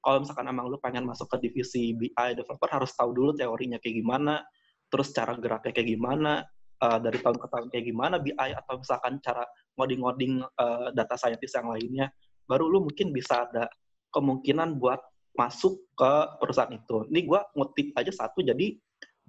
[0.00, 4.00] kalau misalkan emang lu pengen masuk ke divisi BI developer harus tahu dulu teorinya kayak
[4.00, 4.44] gimana,
[4.88, 6.32] terus cara geraknya kayak gimana,
[6.80, 9.44] eh, dari tahun ke tahun kayak gimana BI atau misalkan cara
[9.76, 12.06] ngoding-ngoding eh, data scientist yang lainnya,
[12.50, 13.70] baru lu mungkin bisa ada
[14.10, 14.98] kemungkinan buat
[15.38, 17.06] masuk ke perusahaan itu.
[17.06, 18.74] Ini gue ngutip aja satu, jadi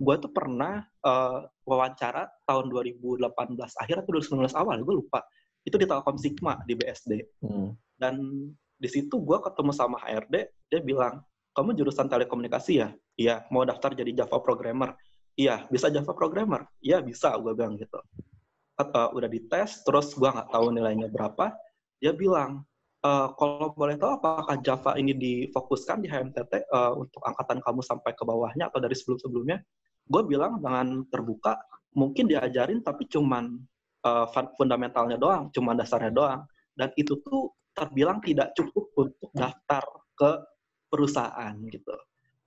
[0.02, 3.22] gue tuh pernah eh, wawancara tahun 2018
[3.54, 5.22] akhir atau 2019 awal, gue lupa.
[5.62, 7.22] Itu di Telkom Sigma di BSD.
[7.46, 7.78] Hmm.
[7.94, 8.18] Dan
[8.82, 10.36] di situ gue ketemu sama HRD,
[10.74, 11.22] dia bilang,
[11.54, 12.90] kamu jurusan telekomunikasi ya?
[13.14, 14.98] Iya, mau daftar jadi Java programmer?
[15.38, 16.66] Iya, bisa Java programmer?
[16.82, 18.02] Iya, bisa, gue bilang gitu.
[18.82, 21.54] Eh, udah dites, terus gue nggak tahu nilainya berapa,
[22.02, 22.66] dia bilang,
[23.02, 28.14] "Eh, kalau boleh tahu apakah Java ini difokuskan di HMTT eh, untuk angkatan kamu sampai
[28.14, 29.58] ke bawahnya atau dari sebelum-sebelumnya?
[30.06, 31.58] Gue bilang dengan terbuka,
[31.98, 33.58] mungkin diajarin tapi cuman
[34.02, 36.42] fun- fundamentalnya doang, cuman dasarnya doang.
[36.72, 39.84] dan itu tuh terbilang tidak cukup untuk daftar
[40.16, 40.32] ke
[40.90, 41.94] perusahaan gitu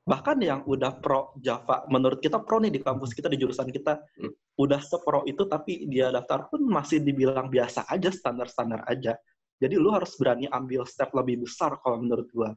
[0.04, 4.00] bahkan yang udah pro Java menurut kita pro nih di kampus kita di jurusan kita
[4.20, 4.32] Hmm.
[4.60, 9.16] udah sepro itu tapi dia daftar pun masih dibilang biasa aja standar-standar aja
[9.56, 12.50] jadi lu harus berani ambil step lebih besar kalau menurut gua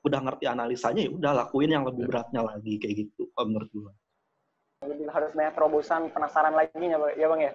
[0.00, 3.92] udah ngerti analisanya ya udah lakuin yang lebih beratnya lagi kayak gitu kalau menurut gua
[4.78, 7.52] Lebih harus banyak terobosan penasaran lagi ya Bang ya, Bang ya?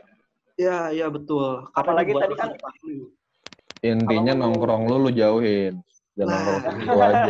[0.54, 2.58] ya ya betul Karena Apalagi tadi kan-.
[3.80, 5.80] Intinya nongkrong lu lu jauhin.
[6.16, 6.44] Jangan Nah.
[6.44, 7.24] nongkrong itu aja.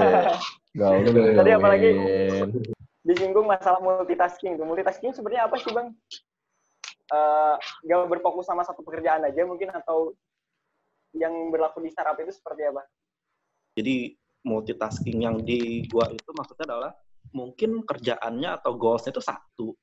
[0.71, 2.49] Gaul lu lu Tadi apalagi- jauhin.
[3.03, 4.57] Disinggung masalah multitasking.
[4.57, 4.65] Tuh.
[4.65, 5.93] Multitasking sebenarnya apa sih Bang?
[7.09, 10.17] Eh, gak berfokus sama satu pekerjaan aja mungkin atau
[11.13, 12.81] yang berlaku di startup itu seperti apa?
[13.77, 16.91] Jadi multitasking yang di gua itu maksudnya adalah
[17.31, 19.73] mungkin kerjaannya atau goalsnya itu satu,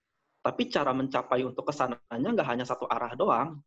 [0.45, 3.59] tapi cara mencapai untuk ke sananya nggak hanya satu arah doang.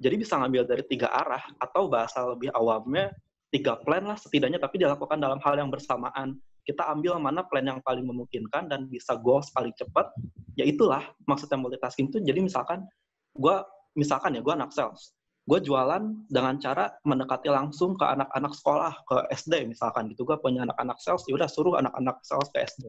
[0.00, 3.12] Jadi bisa ngambil dari tiga arah atau bahasa lebih awamnya
[3.52, 6.40] tiga plan lah setidaknya, tapi dilakukan dalam hal yang bersamaan.
[6.64, 10.08] Kita ambil mana plan yang paling memungkinkan dan bisa goals paling cepat.
[10.56, 12.18] Ya itulah maksudnya multitasking itu.
[12.24, 12.88] Jadi misalkan
[13.36, 15.12] gua misalkan ya gua anak sales,
[15.44, 20.22] gue jualan dengan cara mendekati langsung ke anak-anak sekolah ke SD misalkan gitu.
[20.28, 22.84] Gue punya anak-anak sales ya udah suruh anak-anak sales ke SD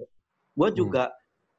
[0.55, 1.11] gue juga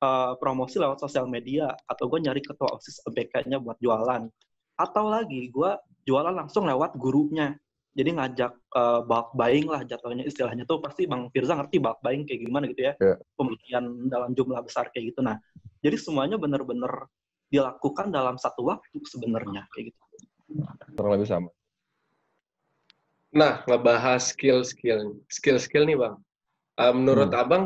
[0.02, 4.28] eh, promosi lewat sosial media atau gue nyari ketua osis BK-nya buat jualan.
[4.76, 5.70] Atau lagi gue
[6.08, 7.56] jualan langsung lewat gurunya.
[7.92, 12.24] Jadi ngajak eh, bulk buying lah jatuhnya istilahnya tuh pasti bang Firza ngerti bulk buying
[12.28, 12.94] kayak gimana gitu ya.
[13.00, 13.16] Iya.
[13.36, 15.20] pembelian dalam jumlah besar kayak gitu.
[15.24, 15.36] Nah
[15.82, 17.08] jadi semuanya bener-bener
[17.52, 20.01] dilakukan dalam satu waktu sebenarnya kayak gitu
[20.96, 21.50] Kurang lebih sama.
[23.32, 25.16] Nah, ngebahas skill-skill.
[25.32, 26.20] Skill-skill nih, Bang.
[26.76, 27.40] Eh, menurut Hmm.
[27.40, 27.64] Abang,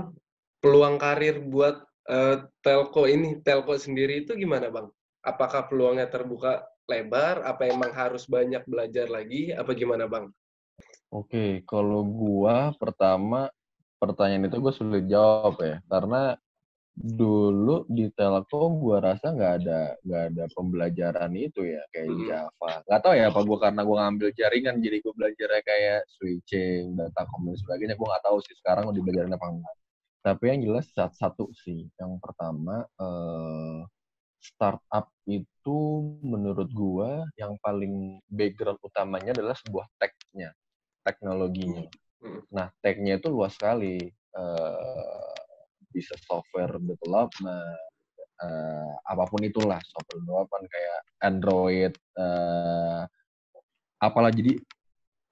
[0.63, 4.95] peluang karir buat eh, telco ini, telco sendiri itu gimana, Bang?
[5.27, 7.43] Apakah peluangnya terbuka lebar?
[7.43, 9.51] Apa emang harus banyak belajar lagi?
[9.51, 10.31] Apa gimana, Bang?
[11.11, 13.51] Oke, kalau gua pertama
[13.99, 16.39] pertanyaan itu gue sulit jawab ya, karena
[16.97, 22.25] dulu di Telkom gua rasa nggak ada nggak ada pembelajaran itu ya kayak Hmm.
[22.25, 22.73] Java.
[22.89, 27.23] Nggak tahu ya apa gua karena gua ngambil jaringan jadi gua belajarnya kayak switching, data
[27.29, 27.95] dan sebagainya.
[28.01, 29.77] Gua nggak tahu sih sekarang mau dibelajarin apa enggak.
[30.25, 33.81] Tapi yang jelas satu, satu sih, yang pertama eh,
[34.41, 35.79] startup itu
[36.25, 40.51] menurut gua yang paling background utamanya adalah sebuah tech-nya,
[41.05, 41.85] teknologinya.
[42.25, 42.41] Hmm.
[42.49, 44.01] Nah, tech-nya itu luas sekali.
[44.33, 45.37] Eh,
[45.97, 47.81] bisa software development,
[48.45, 53.03] eh, apa pun itulah software development kayak Android, eh,
[53.97, 54.61] apalah jadi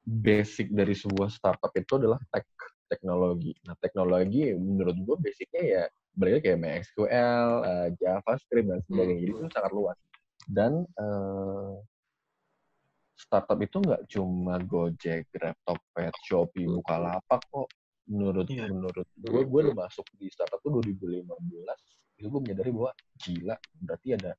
[0.05, 2.49] basic dari sebuah startup itu adalah tech
[2.89, 3.53] teknologi.
[3.65, 9.21] Nah, teknologi menurut gue basicnya ya berarti kayak MySQL, eh, JavaScript dan sebagainya.
[9.21, 9.99] Jadi itu sangat luas.
[10.45, 11.75] Dan eh,
[13.19, 17.69] startup itu nggak cuma Gojek, Grab, Tokped, Shopee, Bukalapak kok.
[18.05, 18.69] Menurut Iya.
[18.69, 21.81] menurut gue, gue udah masuk di startup tuh 2015.
[22.21, 24.33] Itu gue menyadari bahwa gila, berarti ada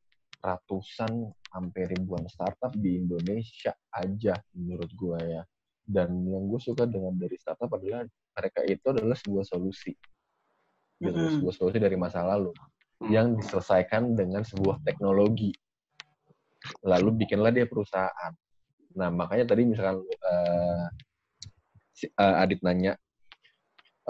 [0.45, 1.11] ratusan
[1.49, 5.41] sampai ribuan startup di Indonesia aja menurut gue ya.
[5.81, 8.05] Dan yang gue suka dengan dari startup adalah
[8.37, 9.93] mereka itu adalah sebuah solusi.
[10.95, 11.33] Gitu, Mm-mm.
[11.41, 12.53] sebuah solusi dari masa lalu
[12.95, 13.11] Hmm.
[13.11, 15.51] yang diselesaikan dengan sebuah teknologi.
[16.79, 18.31] Lalu bikinlah dia perusahaan.
[18.95, 20.85] Nah, makanya tadi misalkan eh,
[21.91, 22.95] si- eh, Adit nanya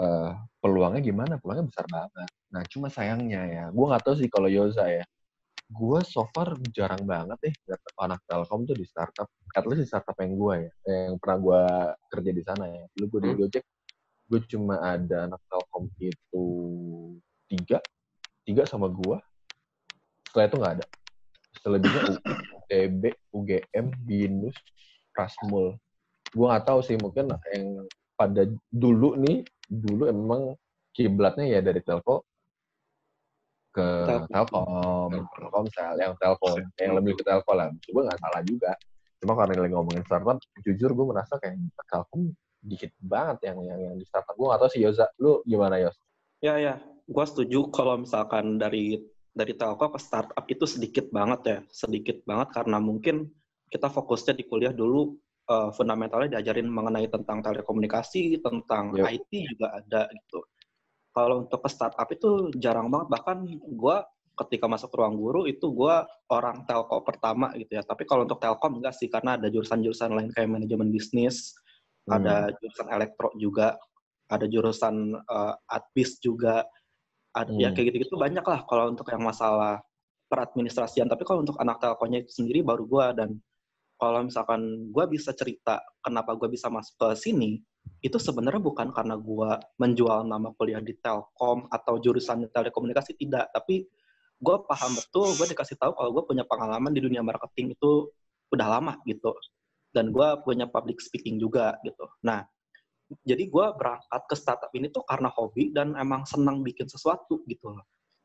[0.00, 0.30] eh,
[0.60, 1.34] peluangnya gimana?
[1.40, 2.30] Peluangnya besar banget.
[2.52, 5.04] Nah, cuma sayangnya ya, gue nggak tahu sih kalau Yoza ya.
[5.66, 9.26] Gue so far jarang banget nih lihat anak Telkom tuh di startup.
[9.50, 11.62] At least di startup yang gue ya, yang pernah gue
[12.12, 12.84] kerja di sana ya.
[12.94, 13.38] Dulu gue di Hmm.
[13.42, 13.64] Gojek,
[14.30, 16.44] gue cuma ada anak Telkom itu
[17.50, 17.78] tiga,
[18.46, 19.18] tiga sama gue.
[20.30, 20.86] Setelah itu nggak ada.
[21.66, 22.02] Selebihnya
[22.62, 23.02] UTB,
[23.34, 24.56] UGM, BINUS,
[25.10, 25.74] Prasmul.
[26.30, 30.42] Gue nggak tahu sih mungkin yang pada dulu nih, dulu emang
[30.94, 32.24] kiblatnya ya dari telco
[33.76, 33.88] ke
[34.32, 34.32] Telkom.
[34.32, 37.68] Telkom, Telkomsel, yang Telkom, yang lebih ke Telkom lah.
[37.84, 38.72] Gue nggak salah juga.
[39.20, 42.32] Cuma karena lagi ngomongin startup, jujur gue merasa kayak Telkom
[42.64, 44.32] dikit banget yang yang, yang di startup.
[44.34, 45.96] Gue nggak tahu sih Yoza, lu gimana Yos?
[46.40, 49.00] Ya ya, gue setuju kalau misalkan dari
[49.36, 53.28] dari telco ke startup itu sedikit banget ya, sedikit banget karena mungkin
[53.68, 59.06] kita fokusnya di kuliah dulu eh, fundamentalnya diajarin mengenai tentang telekomunikasi, tentang Yep.
[59.14, 60.42] IT juga ada gitu.
[61.14, 63.96] Kalau untuk ke startup itu jarang banget, bahkan gue
[64.36, 65.96] ketika masuk ruang guru itu gue
[66.28, 67.82] orang telco pertama gitu ya.
[67.86, 71.56] Tapi kalau untuk telkom enggak sih, karena ada jurusan-jurusan lain kayak manajemen bisnis,
[72.06, 72.20] Hmm.
[72.20, 73.80] ada jurusan elektro juga,
[74.28, 75.16] ada jurusan
[75.66, 76.68] adbis juga,
[77.32, 77.74] ada ya Hmm.
[77.74, 79.80] kayak gitu-gitu banyak lah kalau untuk yang masalah
[80.28, 81.08] peradministrasian.
[81.08, 83.40] Tapi kalau untuk anak telkonya itu sendiri baru gua dan
[83.96, 87.60] kalau misalkan gue bisa cerita kenapa gue bisa masuk ke sini,
[88.04, 93.88] itu sebenarnya bukan karena gue menjual nama kuliah di Telkom atau jurusan telekomunikasi tidak, tapi
[94.36, 98.12] gue paham betul, gue dikasih tahu kalau gue punya pengalaman di dunia marketing itu
[98.52, 99.32] udah lama gitu,
[99.96, 102.04] dan gue punya public speaking juga gitu.
[102.20, 102.44] Nah,
[103.24, 107.72] jadi gue berangkat ke startup ini tuh karena hobi dan emang senang bikin sesuatu gitu.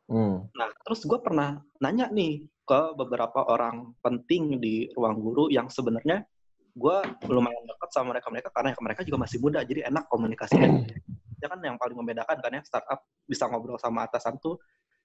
[0.10, 0.48] Hmm.
[0.56, 6.24] Nah, terus gue pernah nanya nih ke beberapa orang penting di ruang guru yang sebenarnya
[6.72, 10.70] gue lumayan dekat sama mereka-mereka karena mereka juga masih muda, jadi enak komunikasinya.
[11.42, 14.62] ya kan yang paling membedakan kan ya startup bisa ngobrol sama atasan tuh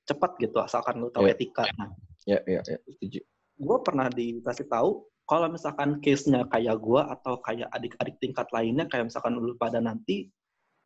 [0.06, 1.35] cepat gitu asalkan lu tahu yeah.
[1.35, 1.64] etika.
[1.74, 1.90] Nah,
[2.28, 3.20] ya, ya, ya, setuju.
[3.56, 9.11] Gue pernah dikasih tahu kalau misalkan case-nya kayak gue atau kayak adik-adik tingkat lainnya, kayak
[9.11, 10.30] misalkan lu pada nanti,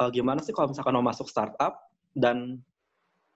[0.01, 1.77] uh, gimana sih kalau misalkan mau masuk startup
[2.17, 2.65] dan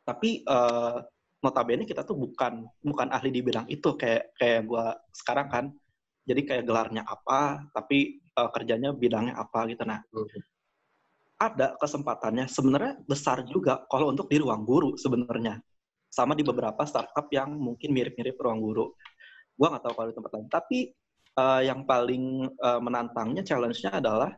[0.05, 1.01] tapi uh,
[1.45, 5.65] notabene kita tuh bukan bukan ahli di bidang itu kayak kayak gue sekarang kan,
[6.25, 9.85] jadi kayak gelarnya apa, tapi uh, kerjanya bidangnya apa gitu.
[9.85, 10.01] Nah.
[10.09, 10.41] Okay.
[11.35, 12.47] Ada kesempatannya.
[12.49, 15.61] Sebenarnya besar juga kalau untuk di ruang guru sebenarnya.
[16.09, 18.95] Sama di beberapa startup yang mungkin mirip-mirip ruang guru.
[19.59, 20.49] Gue nggak tahu kalau di tempat lain.
[20.49, 20.79] Tapi
[21.37, 24.31] uh, yang paling uh, menantangnya challenge-nya adalah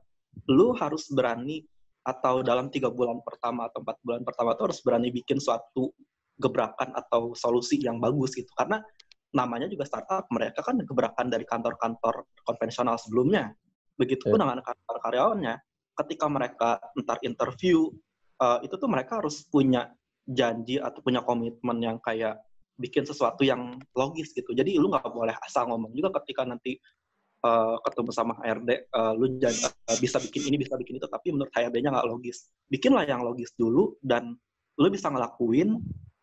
[0.48, 1.64] lu harus berani
[2.06, 5.90] atau dalam tiga bulan pertama atau empat bulan pertama itu harus berani bikin suatu
[6.38, 8.78] gebrakan atau solusi yang bagus gitu karena
[9.34, 13.50] namanya juga startup mereka kan gebrakan dari kantor-kantor konvensional sebelumnya
[13.98, 14.44] begitupun yeah.
[14.46, 15.54] dengan kantor karyawannya
[15.96, 16.70] ketika mereka
[17.02, 17.90] ntar interview
[18.38, 19.90] uh, itu tuh mereka harus punya
[20.28, 22.38] janji atau punya komitmen yang kayak
[22.76, 24.52] bikin sesuatu yang logis gitu.
[24.52, 26.76] Jadi lu nggak boleh asal ngomong juga ketika nanti
[27.44, 31.08] uh, ketemu sama HRD, uh, eh, lu jangan, uh, bisa bikin ini, bisa bikin itu,
[31.10, 32.48] tapi menurut HRD-nya nggak logis.
[32.70, 34.36] Bikinlah yang logis dulu dan
[34.76, 35.80] lu bisa ngelakuin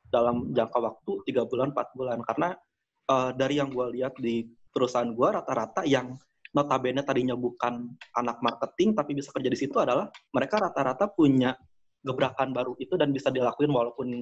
[0.10, 2.22] dalam jangka waktu tiga bulan, empat bulan.
[2.26, 2.54] Karena
[3.10, 6.14] uh, dari yang gue lihat di perusahaan gue rata-rata yang
[6.54, 11.58] notabene tadinya bukan anak marketing tapi bisa kerja di situ adalah mereka rata-rata punya
[12.06, 14.22] gebrakan baru itu dan bisa dilakuin walaupun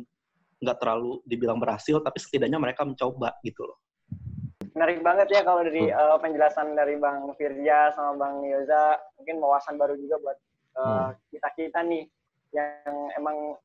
[0.61, 3.81] nggak terlalu dibilang berhasil, tapi setidaknya mereka mencoba gitu loh.
[4.71, 9.75] Menarik banget ya kalau dari uh, penjelasan dari Bang Firja sama Bang Yoza, mungkin wawasan
[9.75, 10.37] baru juga buat
[10.79, 11.09] uh, hmm.
[11.35, 12.03] kita kita nih
[12.55, 13.59] yang emang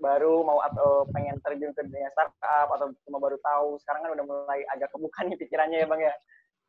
[0.00, 4.24] baru mau atau pengen terjun ke dunia startup atau cuma baru tahu sekarang kan udah
[4.24, 6.14] mulai agak kebuka nih pikirannya ya bang ya.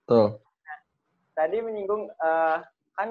[0.03, 0.25] Betul.
[0.39, 0.79] Nah,
[1.39, 2.59] tadi menyinggung uh,
[2.99, 3.09] kan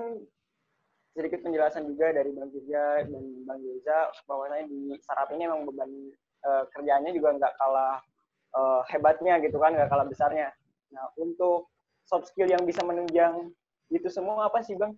[1.16, 5.90] sedikit penjelasan juga dari bang Firja dan bang Yoza bahwasanya di startup ini emang beban
[6.44, 7.96] uh, kerjaannya juga nggak kalah
[8.54, 10.52] uh, hebatnya gitu kan, nggak kalah besarnya.
[10.90, 11.70] Nah, untuk
[12.06, 13.50] soft skill yang bisa menunjang
[13.90, 14.94] itu semua apa sih bang?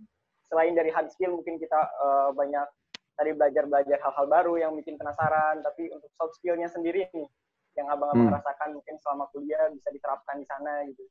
[0.48, 2.68] Selain dari hard skill mungkin kita uh, banyak
[3.16, 7.28] tadi belajar-belajar hal-hal baru yang bikin penasaran, tapi untuk soft skillnya sendiri nih,
[7.76, 8.36] yang abang-abang hmm.
[8.36, 11.04] rasakan mungkin selama kuliah bisa diterapkan di sana gitu.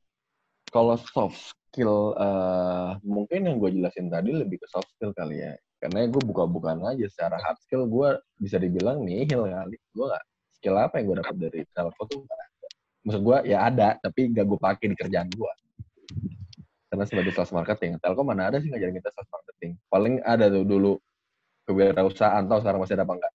[0.70, 5.54] Kalau soft skill, uh, mungkin yang gue jelasin tadi lebih ke soft skill kali ya
[5.82, 10.78] karena gue buka-bukaan aja secara hard skill gue bisa dibilang nihil kali gue gak skill
[10.78, 12.38] apa yang gue dapat dari telco tuh gak
[13.02, 15.52] maksud gue ya ada tapi gak gue pakai di kerjaan gue
[16.92, 19.80] karena sebagai sales marketing telco mana ada sih ngajarin kita sales marketing?
[19.88, 20.92] Paling ada tuh dulu
[21.64, 23.32] kewirausahaan tahu sekarang masih ada apa enggak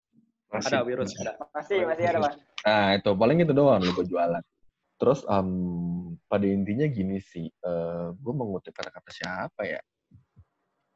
[0.52, 0.76] masih.
[0.78, 1.34] Ada virus ada.
[1.52, 2.36] Masih masih ada mas.
[2.64, 4.44] Nah itu paling itu doang gue jualan.
[4.98, 9.82] Terus um, pada intinya gini sih uh, gue mengutip kata-kata siapa ya?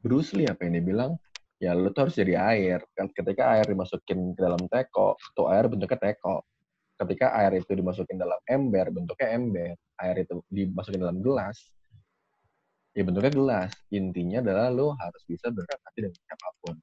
[0.01, 1.12] Bruce Lee apa yang dia bilang?
[1.62, 2.81] Ya lu tuh harus jadi air.
[2.97, 6.41] Kan ketika air dimasukin ke dalam teko, tuh air bentuknya teko.
[7.02, 9.74] Ketika air itu dimasukin dalam ember, bentuknya ember.
[9.98, 11.58] Air itu dimasukin dalam gelas,
[12.94, 13.72] ya bentuknya gelas.
[13.90, 16.76] Intinya adalah lu harus bisa beradaptasi dengan siapa pun.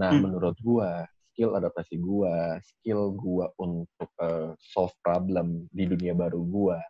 [0.00, 0.20] Nah, hmm.
[0.24, 6.80] menurut gua, skill adaptasi gua, skill gua untuk uh, solve problem di dunia baru gua,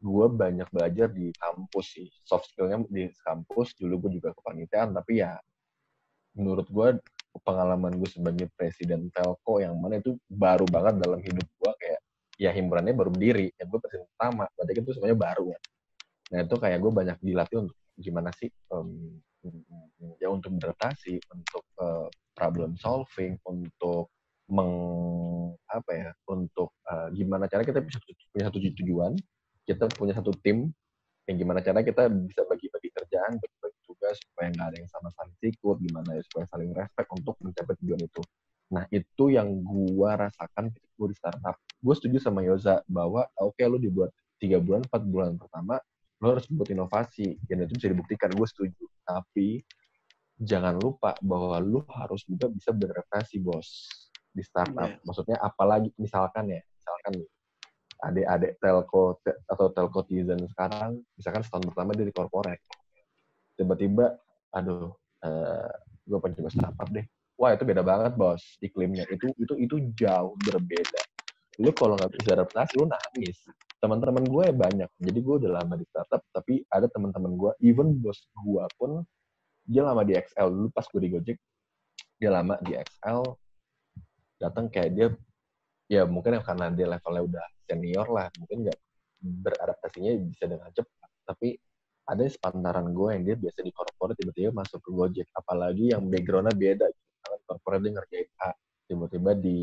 [0.00, 2.08] gue banyak belajar di kampus sih.
[2.24, 5.36] Soft skillnya di kampus, dulu gue juga kepanitiaan, tapi ya
[6.32, 6.88] menurut gue
[7.38, 12.00] pengalaman gue sebagai presiden Telco yang mana itu baru banget dalam hidup gue kayak
[12.40, 15.58] ya himpunannya baru berdiri ya gue presiden pertama berarti itu semuanya baru ya
[16.30, 19.20] nah itu kayak gue banyak dilatih untuk gimana sih um,
[20.18, 24.10] ya untuk beradaptasi untuk uh, problem solving untuk
[24.50, 24.74] meng
[25.70, 28.02] apa ya untuk uh, gimana cara kita bisa
[28.34, 29.14] punya satu tujuan
[29.62, 30.74] kita punya satu tim
[31.28, 35.36] yang gimana cara kita bisa bagi-bagi kerjaan bagi-bagi tugas supaya nggak ada yang sama saling
[35.38, 38.22] sikut gimana ya supaya saling respect untuk mencapai tujuan itu.
[38.70, 41.56] Nah itu yang gua rasakan ketika gua di startup.
[41.80, 45.80] Gue setuju sama Yoza bahwa oke okay, lu dibuat tiga bulan empat bulan pertama
[46.20, 48.28] lo harus buat inovasi dan itu bisa dibuktikan.
[48.36, 48.84] Gue setuju.
[49.08, 49.64] Tapi
[50.40, 53.88] jangan lupa bahwa lu harus juga bisa beradaptasi bos
[54.30, 54.88] di startup.
[54.88, 55.02] Yeah.
[55.02, 57.12] maksudnya apalagi misalkan ya misalkan
[58.00, 62.64] adik-adik telco te- atau telco tizen sekarang, misalkan setahun pertama dia di corporate,
[63.60, 64.16] tiba-tiba,
[64.56, 64.92] aduh,
[65.24, 65.72] eh,
[66.08, 67.04] gue pengen coba startup deh.
[67.40, 69.08] Wah itu beda banget bos iklimnya.
[69.08, 71.00] Itu itu itu jauh berbeda.
[71.60, 73.36] Lu kalau nggak bisa adaptasi lu nangis.
[73.80, 74.90] Teman-teman gue banyak.
[75.00, 79.00] Jadi gue udah lama di startup, tapi ada teman-teman gue, even bos gue pun
[79.64, 81.38] dia lama di XL dulu pas gue di Gojek,
[82.20, 83.22] dia lama di XL,
[84.40, 85.06] datang kayak dia
[85.90, 88.78] ya mungkin karena dia levelnya udah senior lah, mungkin nggak
[89.20, 91.10] beradaptasinya bisa dengan cepat.
[91.26, 91.58] Tapi
[92.06, 96.54] ada sepantaran gue yang dia biasa di corporate tiba-tiba masuk ke Gojek, apalagi yang backgroundnya
[96.54, 96.86] beda.
[96.86, 98.50] Misalkan corporate dia ngerjain A,
[98.86, 99.60] tiba-tiba di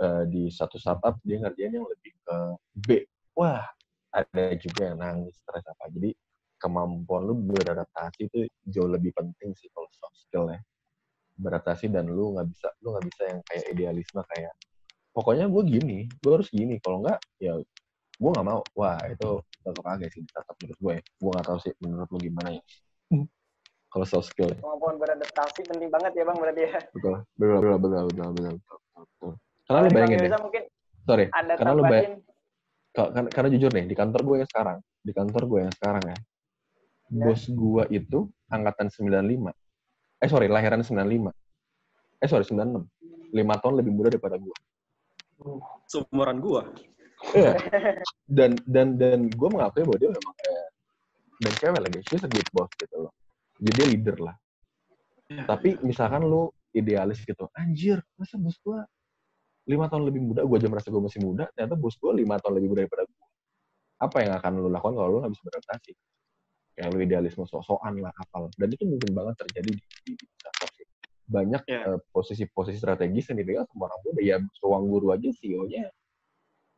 [0.00, 2.36] eh, di satu startup dia ngerjain yang lebih ke
[2.72, 2.88] B.
[3.36, 3.64] Wah,
[4.12, 5.88] ada juga yang nangis stres apa.
[5.92, 6.12] Jadi
[6.60, 8.38] kemampuan lu beradaptasi itu
[8.68, 10.60] jauh lebih penting sih kalau soft skill ya.
[11.40, 14.52] Beradaptasi dan lu nggak bisa lu nggak bisa yang kayak idealisme kayak
[15.16, 16.76] pokoknya gue gini, gue harus gini.
[16.84, 17.56] Kalau nggak ya
[18.20, 18.60] gue nggak mau.
[18.76, 20.96] Wah itu tetap kagak sih tetap menurut gue.
[21.00, 22.62] Gue nggak tahu sih menurut lu gimana ya.
[23.90, 24.60] Kalau soft skill ya.
[24.62, 26.70] Kemampuan beradaptasi penting banget ya bang berarti ya.
[26.94, 29.32] Betul, betul, betul, betul, betul, betul, betul.
[29.66, 30.62] Karena lu bayangin deh, mungkin
[31.06, 32.12] sorry, ada karena lu bayang, tambahin
[32.90, 36.18] karena, karena jujur nih, di kantor gue yang sekarang, di kantor gue yang sekarang ya,
[37.10, 37.26] Ya.
[37.26, 39.50] bos gue itu angkatan 95.
[40.20, 41.32] Eh sorry, lahiran 95.
[42.20, 42.84] Eh sorry, 96.
[43.32, 44.56] 5 tahun lebih muda daripada gue.
[45.88, 46.68] Seumuran gua.
[47.32, 47.56] Iya.
[48.36, 50.66] dan dan dan gue mengakui bahwa dia memang kayak
[51.40, 53.12] dan cewek lagi, she's a good boss gitu loh.
[53.60, 54.36] Jadi dia leader lah.
[55.32, 55.44] Iya.
[55.48, 58.80] Tapi misalkan lu idealis gitu, anjir, masa bos gue
[59.68, 62.60] lima tahun lebih muda, gue aja merasa gue masih muda, ternyata bos gue lima tahun
[62.60, 63.26] lebih muda daripada gue.
[64.00, 65.92] Apa yang akan lu lakukan kalau lu nggak bisa beradaptasi?
[66.80, 68.48] Kayak lu idealisme sok-sokan lah, apal.
[68.56, 70.26] Dan itu mungkin banget terjadi di, di, di
[70.80, 70.86] sih.
[71.28, 71.80] Banyak Iya.
[71.92, 74.20] eh, posisi-posisi strategis yang dipegang sama orang muda.
[74.24, 75.92] Ya, ruang guru aja CEO-nya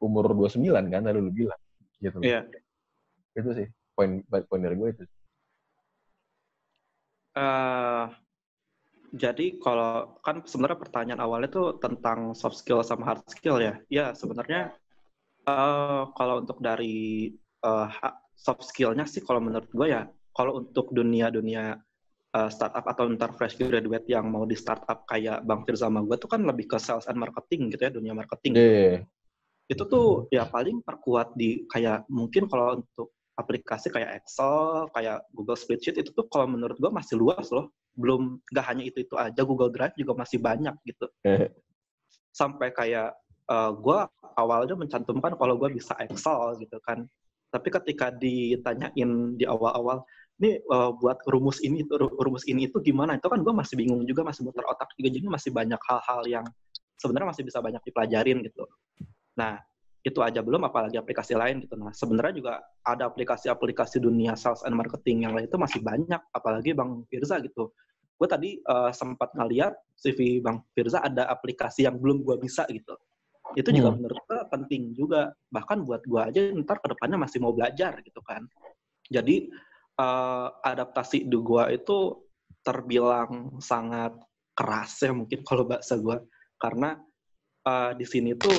[0.02, 1.60] umur 29 kan, tadi lu bilang.
[2.02, 2.18] Gitu.
[2.18, 2.50] Iya.
[3.38, 5.04] Itu sih, poin poin dari gue itu.
[7.38, 8.04] Eh,
[9.12, 13.78] jadi kalau kan sebenarnya pertanyaan awalnya tuh tentang soft skill sama hard skill ya.
[13.86, 14.74] Ya sebenarnya
[15.46, 17.30] eh kalau untuk dari
[17.62, 21.78] ha- soft skillnya sih kalau menurut gue ya, kalau untuk dunia-dunia
[22.32, 26.16] eh, startup atau ntar fresh graduate yang mau di startup kayak Bang Firza sama gue
[26.18, 28.54] tuh kan lebih ke sales and marketing gitu ya, dunia marketing.
[28.58, 29.06] Iya.
[29.70, 35.56] itu tuh ya paling perkuat di kayak mungkin kalau untuk aplikasi kayak Excel, kayak Google
[35.56, 37.72] Spreadsheet itu tuh kalau menurut gua masih luas loh.
[37.96, 41.08] Belum nggak hanya itu itu aja, Google Drive juga masih banyak gitu.
[41.24, 41.48] Eh,
[42.36, 43.16] Sampai kayak
[43.48, 47.08] eh, gua awalnya mencantumkan kalau gua bisa Excel gitu kan.
[47.52, 50.08] Tapi ketika ditanyain di awal-awal,
[50.40, 53.20] nih eh, buat rumus ini rumus ini itu gimana?
[53.20, 55.12] Itu kan gua masih bingung juga, masih muter otak juga.
[55.12, 56.44] Jadi masih banyak hal-hal yang
[56.96, 58.64] sebenarnya masih bisa banyak dipelajarin gitu.
[59.36, 59.60] Nah,
[60.02, 61.78] itu aja belum apalagi aplikasi lain gitu.
[61.78, 66.74] Nah, sebenarnya juga ada aplikasi-aplikasi dunia sales and marketing yang lain itu masih banyak, apalagi
[66.74, 67.70] Bang Firza gitu.
[68.18, 72.98] Gue tadi eh, sempat ngeliat CV Bang Firza ada aplikasi yang belum gue bisa gitu.
[73.56, 73.96] Itu juga Hmm.
[74.00, 75.32] menurut gue penting juga.
[75.52, 78.44] Bahkan buat gue aja ntar ke depannya masih mau belajar gitu kan.
[79.12, 79.50] Jadi
[79.92, 81.98] eh, adaptasi di gue itu
[82.64, 84.16] terbilang sangat
[84.56, 86.16] keras ya mungkin kalau bahasa gue.
[86.56, 86.96] Karena
[87.68, 88.56] eh, di sini tuh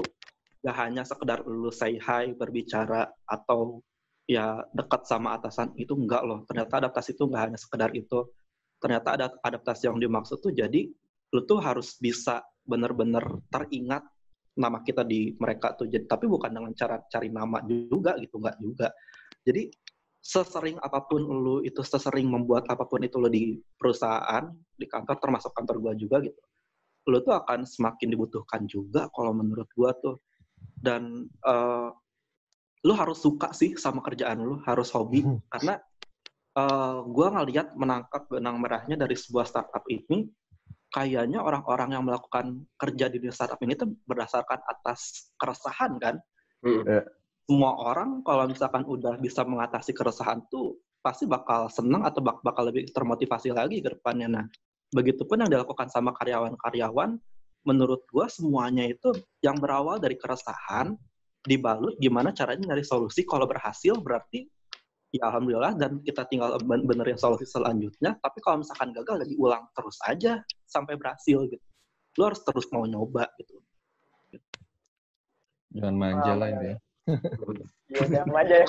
[0.63, 3.83] gak hanya sekedar lu say hi, berbicara, atau
[4.23, 6.47] ya dekat sama atasan, itu enggak loh.
[6.47, 8.23] Ternyata adaptasi itu enggak hanya sekedar itu.
[8.79, 10.87] Ternyata ada adaptasi yang dimaksud tuh jadi
[11.33, 14.05] lu tuh harus bisa benar-benar teringat
[14.53, 15.89] nama kita di mereka tuh.
[15.89, 18.87] Jadi, tapi bukan dengan cara cari nama juga gitu, enggak juga.
[19.43, 19.69] Jadi
[20.23, 25.19] sesering apa pun lu itu sesering membuat apa pun itu lu di perusahaan, di kantor
[25.19, 26.39] termasuk kantor gua juga gitu.
[27.11, 30.23] Lu tuh akan semakin dibutuhkan juga kalau menurut gua tuh
[30.79, 31.89] dan eh,
[32.87, 35.43] lu harus suka sih sama kerjaan lu, harus hobi Hmm.
[35.51, 35.75] karena
[36.55, 40.31] eh, gua ngelihat menangkap benang merahnya dari sebuah startup ini
[40.93, 46.15] kayaknya orang-orang yang melakukan kerja di dunia startup ini tuh berdasarkan atas keresahan kan.
[46.61, 47.01] Hmm.
[47.49, 52.69] Semua orang kalau misalkan udah bisa mengatasi keresahan tuh pasti bakal seneng atau bak- bakal
[52.71, 54.29] lebih termotivasi lagi ke depannya.
[54.31, 54.45] Nah,
[54.95, 57.19] begitupun yang dilakukan sama karyawan-karyawan,
[57.67, 59.11] menurut gua semuanya itu
[59.43, 60.95] yang berawal dari keresahan,
[61.43, 63.27] dibalut gimana caranya nyari solusi.
[63.27, 64.47] Kalau berhasil berarti
[65.13, 68.15] ya alhamdulillah dan kita tinggal ben- benerin solusi selanjutnya.
[68.23, 70.39] Tapi kalau misalkan gagal ya diulang terus aja
[70.73, 71.67] sampai berhasil gitu.
[72.17, 73.61] Lu harus terus mau nyoba gitu.
[75.73, 76.71] Jangan manja Ah, lah ini.
[77.93, 78.67] Iya, sama aja ya.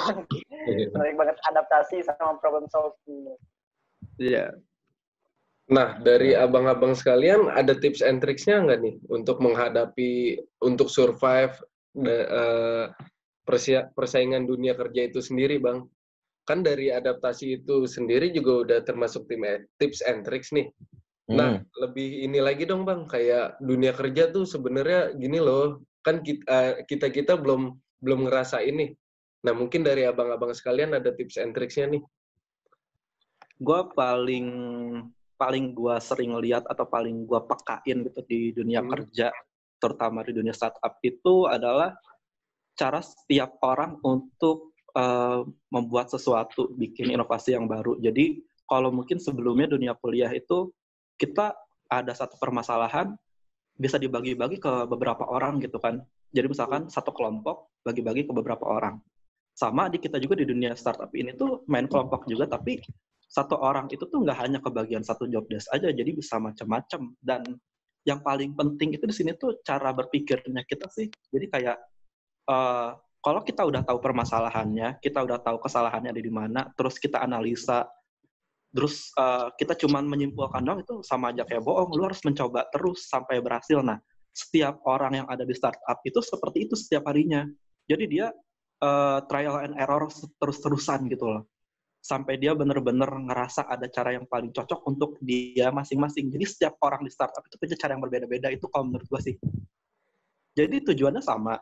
[0.93, 3.39] Menarik banget adaptasi sama problem solving.
[4.21, 4.53] Iya.
[5.73, 11.57] Nah, dari abang-abang sekalian, ada tips and tricksnya nggak nih untuk menghadapi, untuk survive
[11.97, 12.85] da- eh,
[13.49, 15.89] persia- persaingan dunia kerja itu sendiri, Bang.
[16.45, 20.69] Kan dari adaptasi itu sendiri juga udah termasuk tim eh, tips and tricks nih.
[21.33, 21.65] Nah, Hmm.
[21.89, 23.09] lebih ini lagi dong, Bang.
[23.09, 25.81] Kayak dunia kerja tuh sebenarnya gini loh.
[26.05, 27.73] Kan kita kita, kita belum
[28.05, 28.93] belum ngerasa ini.
[29.45, 32.05] Nah, mungkin dari abang-abang sekalian ada tips and tricks-nya nih.
[33.55, 34.49] gue paling
[35.39, 38.91] paling gue sering lihat atau paling gue pekain gitu di dunia Hmm.
[38.91, 39.31] kerja
[39.79, 41.95] terutama di dunia startup itu adalah
[42.75, 49.71] cara setiap orang untuk eh, membuat sesuatu bikin inovasi yang baru jadi kalau mungkin sebelumnya
[49.71, 50.75] dunia kuliah itu
[51.21, 51.55] kita
[51.91, 53.15] ada satu permasalahan
[53.75, 58.99] bisa dibagi-bagi ke beberapa orang gitu kan jadi misalkan satu kelompok bagi-bagi ke beberapa orang
[59.55, 62.83] sama di kita juga di dunia startup ini tuh main kelompok juga tapi
[63.35, 67.19] satu orang itu tuh nggak hanya kebagian satu job desk aja, jadi bisa macam-macam.
[67.19, 67.59] Dan
[68.07, 71.11] yang paling penting itu di sini tuh cara berpikirnya kita sih.
[71.11, 71.77] Jadi kayak
[72.47, 72.91] eh,
[73.25, 77.91] kalau kita udah tahu permasalahannya, kita udah tahu kesalahannya ada di mana, terus kita analisa,
[78.75, 81.95] terus eh, kita cuman menyimpulkan dong itu sama aja kayak bohong.
[81.95, 83.79] Lu harus mencoba terus sampai berhasil.
[83.81, 84.03] Nah,
[84.35, 87.47] setiap orang yang ada di startup itu seperti itu setiap harinya.
[87.87, 88.27] Jadi dia
[88.83, 90.11] eh, trial and error
[90.43, 91.47] terus-terusan gitu loh
[92.05, 96.29] sampai dia bener-bener ngerasa ada cara yang paling cocok untuk dia masing-masing.
[96.29, 98.53] Jadi setiap orang di startup itu punya cara yang berbeda-beda.
[98.53, 99.37] Itu kalau menurut gue sih.
[100.53, 101.57] Jadi tujuannya sama.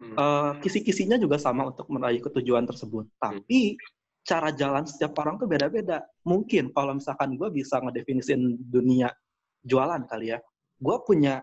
[0.00, 0.16] Hmm.
[0.16, 3.04] Eh, kisi-kisinya juga sama untuk meraih ketujuan tersebut.
[3.20, 3.76] Tapi
[4.22, 6.02] cara jalan setiap orang tuh beda-beda.
[6.26, 9.10] Mungkin kalau misalkan gue bisa ngedefinisin dunia
[9.66, 10.38] jualan kali ya.
[10.78, 11.42] Gue punya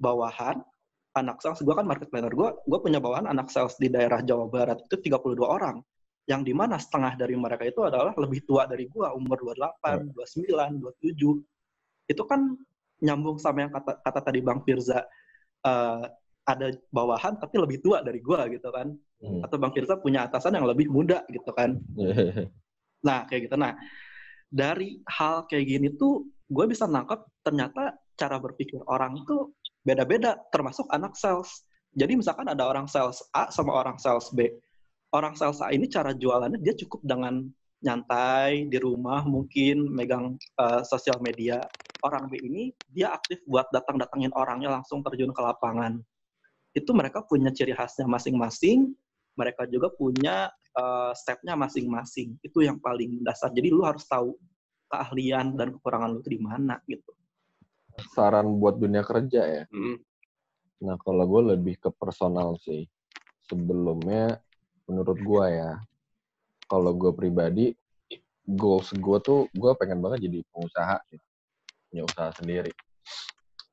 [0.00, 0.60] bawahan
[1.14, 4.50] anak sales, gue kan market planner, gue gue punya bawahan anak sales di daerah Jawa
[4.50, 5.78] Barat itu 32 orang
[6.24, 10.80] yang di mana setengah dari mereka itu adalah lebih tua dari gua umur 28, 29,
[10.80, 12.40] 27 itu kan
[13.04, 15.04] nyambung sama yang kata, kata tadi Bang Firza
[15.64, 16.04] eh,
[16.44, 18.92] ada bawahan tapi lebih tua dari gua gitu kan
[19.24, 19.40] Hmm.
[19.40, 21.80] atau Bang Firza punya atasan yang lebih muda gitu kan
[23.08, 23.72] nah kayak gitu nah
[24.52, 29.48] dari hal kayak gini tuh gue bisa nangkep ternyata cara berpikir orang itu
[29.80, 31.64] beda-beda termasuk anak sales
[31.96, 34.44] jadi misalkan ada orang sales A sama orang sales B
[35.16, 37.48] orang sales A ini cara jualannya dia cukup dengan
[37.84, 41.60] nyantai di rumah mungkin megang uh, sosial media.
[42.00, 46.00] Orang B ini dia aktif buat datang-datangin orangnya langsung terjun ke lapangan.
[46.74, 48.92] Itu mereka punya ciri khasnya masing-masing.
[49.38, 52.34] Mereka juga punya uh, stepnya masing-masing.
[52.42, 53.54] Itu yang paling dasar.
[53.54, 54.34] Jadi lu harus tahu
[54.90, 57.10] keahlian dan kekurangan lu itu di mana gitu.
[58.14, 59.64] Saran buat dunia kerja ya.
[59.70, 60.02] Hmm.
[60.82, 62.84] Nah, kalau gue lebih ke personal sih.
[63.44, 64.40] Sebelumnya,
[64.88, 65.78] menurut gue ya,
[66.66, 67.76] kalau gue pribadi,
[68.44, 70.96] goals gue tuh, gue pengen banget jadi pengusaha.
[71.88, 72.72] Punya usaha sendiri.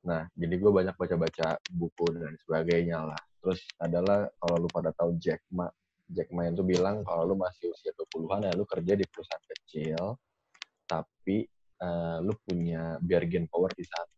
[0.02, 3.22] Nah, jadi gue banyak baca-baca buku dan sebagainya lah.
[3.41, 5.70] Terus adalah, kalau lu pada tahu Jack Ma,
[6.10, 10.18] Jack Ma itu bilang, kalau lu masih usia 20-an ya lu kerja di perusahaan kecil,
[10.89, 11.45] tapi
[11.86, 14.16] uh, lu punya bargain power di sana.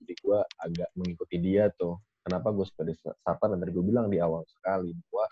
[0.00, 4.18] Jadi gue agak mengikuti dia tuh kenapa gue sebagai startup dan tadi gue bilang di
[4.20, 5.26] awal sekali bahwa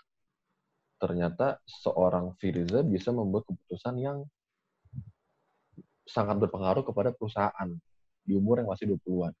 [0.95, 4.17] ternyata seorang Firza bisa membuat keputusan yang
[6.07, 7.69] sangat berpengaruh kepada perusahaan
[8.25, 9.33] di umur yang masih 20-an.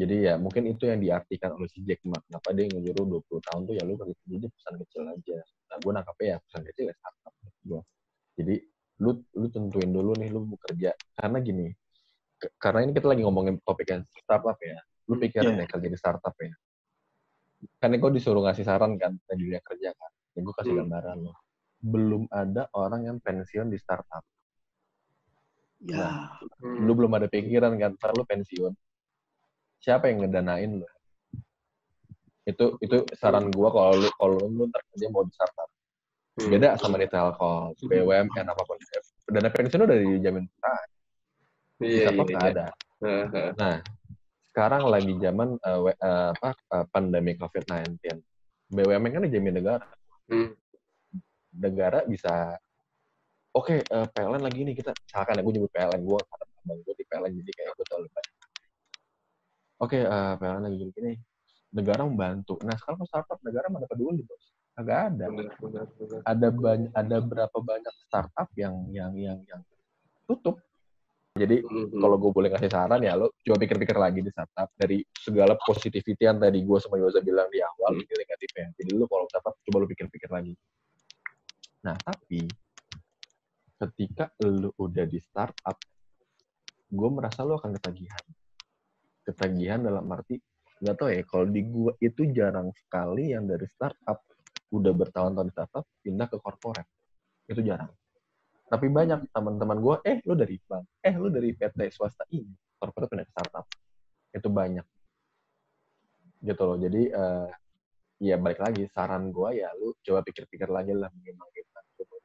[0.00, 2.16] Jadi ya mungkin itu yang diartikan oleh si Jack Ma.
[2.24, 5.36] Kenapa dia nyuruh 20 tahun tuh ya lu kerja jadi perusahaan kecil aja.
[5.44, 7.34] Nah gue nangkapnya ya perusahaan kecil ya startup.
[7.60, 7.80] Gue.
[8.40, 8.54] Jadi
[9.04, 10.96] lu lu tentuin dulu nih lu mau kerja.
[11.12, 11.68] Karena gini,
[12.56, 14.80] karena ini kita lagi ngomongin topik yang startup ya.
[15.04, 15.64] Lu pikirin yeah.
[15.64, 16.54] ya kerja di startup ya.
[17.76, 20.10] Kan gue disuruh ngasih saran kan di dunia kerja kan.
[20.32, 20.80] Ya gue kasih hmm.
[20.80, 21.36] gambaran loh.
[21.80, 24.24] Belum ada orang yang pensiun di startup.
[25.84, 25.96] Ya.
[25.96, 26.16] Nah,
[26.64, 26.88] hmm.
[26.88, 28.72] lu belum ada pikiran kan, ntar lu pensiun.
[29.80, 30.88] Siapa yang ngedanain lu?
[32.44, 35.68] Itu itu saran gua kalau lu kalau lu ntar kerja mau di startup.
[36.36, 36.48] Hmm.
[36.52, 38.78] Beda sama di Telkom, BUMN apa pun.
[39.28, 40.88] Dana pensiun udah dijamin perusahaan.
[41.80, 42.38] Iya, iya, iya.
[42.52, 42.66] ada.
[43.56, 43.76] Nah,
[44.52, 47.96] sekarang lagi zaman uh, uh, apa uh, pandemi COVID-19.
[48.70, 49.88] BUMN kan dijamin negara.
[50.28, 50.54] Hmm.
[51.56, 52.54] Negara bisa
[53.50, 56.94] oke okay, uh, PLN lagi nih kita misalkan aku nyebut PLN gue kata abang gue
[56.94, 58.19] di PLN jadi kayak gue lebih
[59.80, 61.12] oke okay, uh, PLN lagi gini, gini
[61.74, 64.44] negara membantu nah sekarang startup negara mana peduli bos
[64.78, 66.20] agak ada benar, benar, benar.
[66.24, 69.60] ada banyak ada berapa banyak startup yang yang yang yang
[70.24, 70.60] tutup
[71.34, 71.98] jadi mm-hmm.
[72.02, 76.26] kalau gue boleh kasih saran ya lo coba pikir-pikir lagi di startup dari segala positivity
[76.26, 78.18] yang tadi gue sama Yoza bilang di awal mm-hmm.
[78.18, 80.54] negatifnya jadi lo kalau startup coba lo pikir-pikir lagi
[81.80, 82.44] nah tapi
[83.80, 85.76] ketika lu udah di startup,
[86.92, 88.24] gue merasa lu akan ketagihan.
[89.30, 90.34] Ketagihan dalam arti
[90.80, 94.26] nggak tahu ya kalau di gua itu jarang sekali yang dari startup
[94.74, 96.90] udah bertahun-tahun di startup pindah ke corporate.
[97.46, 97.94] Itu jarang.
[98.66, 103.06] Tapi banyak teman-teman gua eh lu dari bank eh lu dari PT swasta ini corporate
[103.06, 103.66] pindah ke startup.
[104.34, 104.86] Itu banyak.
[106.42, 106.74] Gitu loh.
[106.74, 107.48] Jadi eh,
[108.20, 111.68] ya balik lagi saran gua ya lu coba pikir-pikir lagi lah gimana gitu.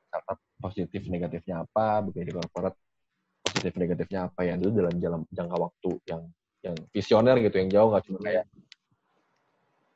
[0.09, 2.79] startup positif negatifnya apa bekerja di corporate
[3.43, 6.23] positif negatifnya apa ya dalam dalam jangka waktu yang
[6.65, 8.45] yang visioner gitu yang jauh nggak cuma kayak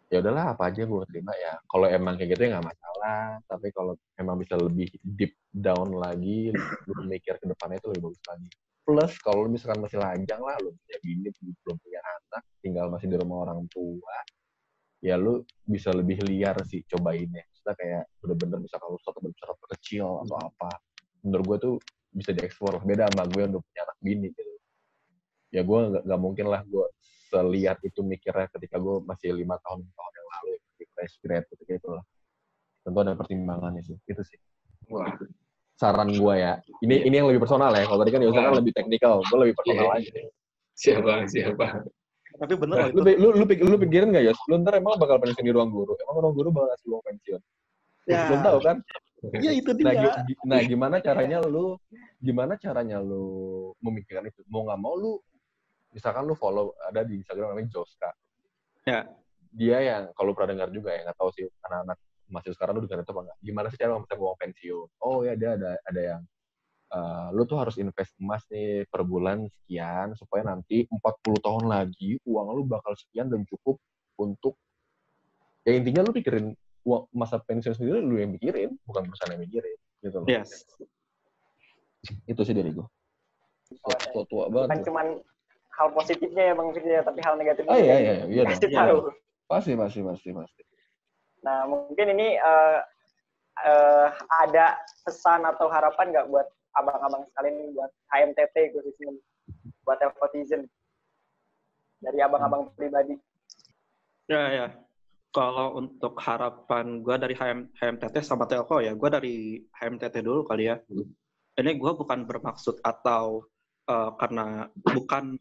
[0.10, 1.34] ya udahlah apa aja gue terima.
[1.38, 5.94] Ya kalau emang kayak gitu ya nggak masalah tapi kalau emang bisa lebih deep down
[5.94, 6.50] lagi
[6.90, 8.50] lu mikir ke depannya itu lebih bagus lagi.
[8.86, 11.30] Plus kalau lu misalkan masih lajang lah lu punya bini
[11.62, 14.18] belum punya anak tinggal masih di rumah orang tua
[15.00, 17.46] ya lu bisa lebih liar sih cobainnya.
[17.54, 20.74] Kita kayak bener-bener bisa kalau satu besar atau kecil atau apa
[21.22, 21.76] menurut gue tuh
[22.10, 24.49] bisa dieksplor beda sama gue yang udah punya anak bini gitu
[25.50, 26.86] ya gue nggak nggak mungkin lah gue
[27.30, 31.64] selihat itu mikirnya ketika gue masih lima tahun tahun yang lalu di fresh grad gitu
[31.66, 32.04] gitu lah
[32.86, 34.38] tentu ada pertimbangannya sih itu sih
[34.90, 35.10] Wah,
[35.78, 38.74] saran gue ya ini ini yang lebih personal ya kalau tadi kan Yosa kan lebih
[38.74, 39.98] teknikal gue lebih personal Iya.
[40.02, 40.12] aja
[40.80, 41.66] siapa siapa.
[42.40, 44.40] Tapi bener Nah, lu, lu, lu, lu pikirin gak Yos?
[44.48, 45.92] Lu ntar emang bakal pensiun di ruang guru?
[46.00, 47.42] Emang ruang guru bakal ngasih uang pensiun?
[48.08, 48.22] Ya.
[48.32, 48.78] Belum tahu kan?
[49.44, 50.14] Ya itu Nah, dia.
[50.24, 51.76] gi- nah, gimana caranya lu
[52.24, 53.26] gimana caranya lu
[53.84, 54.40] memikirkan itu?
[54.48, 55.20] Mau nggak mau lu
[55.94, 58.10] misalkan lu follow ada di Instagram namanya Joska.
[58.86, 59.10] Ya.
[59.50, 61.98] Dia yang kalau pernah dengar juga ya nggak tahu sih anak-anak
[62.30, 63.40] masih sekarang lu dengar itu apa enggak?
[63.42, 64.88] Gimana sih cara bisa uang pensiun?
[65.02, 66.22] Oh ya dia ada ada yang
[66.94, 71.02] eh, lu tuh harus invest emas nih per bulan sekian supaya nanti 40
[71.42, 73.82] tahun lagi uang lu bakal sekian dan cukup
[74.22, 74.54] untuk
[75.66, 76.54] ya intinya lu pikirin
[76.86, 80.28] uang masa pensiun sendiri lu yang mikirin bukan perusahaan yang mikirin gitu loh.
[80.30, 80.64] Yes.
[82.24, 82.88] Itu sih dari gua.
[83.70, 84.82] Tua, tua, tua bukan banget.
[84.82, 84.86] tuh.
[84.90, 85.08] cuman
[85.80, 88.52] hal positifnya ya bang Fikri ya, tapi hal negatifnya Oh iya iya iya dong.
[88.52, 89.00] dikasih Iya tahu.
[89.48, 90.62] Pasti pasti pasti pasti.
[91.48, 92.80] Nah mungkin ini eh,
[93.64, 94.08] eh,
[94.44, 94.76] ada
[95.08, 99.16] pesan atau harapan nggak buat abang-abang sekalian buat HMTT khususnya
[99.88, 100.68] buat Evotizen
[102.04, 103.16] dari abang-abang pribadi.
[104.30, 104.68] Ya, ya.
[105.30, 110.70] Kalau untuk harapan gue dari HM, HMTT sama Telco ya, gue dari HMTT dulu kali
[110.70, 110.78] ya.
[110.90, 111.10] Hmm.
[111.60, 113.46] Ini gue bukan bermaksud atau
[113.90, 115.38] eh, karena bukan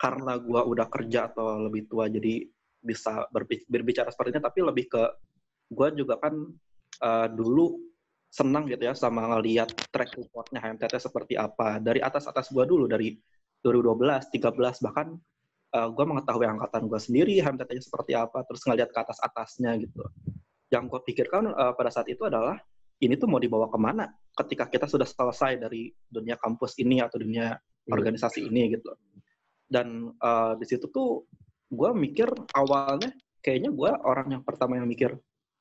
[0.00, 2.48] karena gue udah kerja atau lebih tua jadi
[2.80, 5.02] bisa berbi- berbicara seperti ini, tapi lebih ke
[5.68, 6.32] gue juga kan
[7.04, 7.76] eh, dulu
[8.32, 11.76] senang gitu ya sama ngeliat track recordnya HMTT seperti apa.
[11.76, 13.12] Dari atas atas gue dulu dari
[13.60, 15.20] 2012, 13 bahkan
[15.70, 20.02] gue mengetahui angkatan gue sendiri HMTT-nya seperti apa terus ngeliat ke atas atasnya gitu.
[20.72, 22.56] Yang gue pikirkan eh, pada saat itu adalah
[23.04, 27.20] ini tuh mau dibawa ke mana ketika kita sudah selesai dari dunia kampus ini atau
[27.20, 27.96] dunia Hmm.
[27.96, 28.92] organisasi ini gitu
[29.70, 31.24] dan eh, di situ tuh
[31.70, 32.26] gue mikir
[32.58, 35.14] awalnya kayaknya gue orang yang pertama yang mikir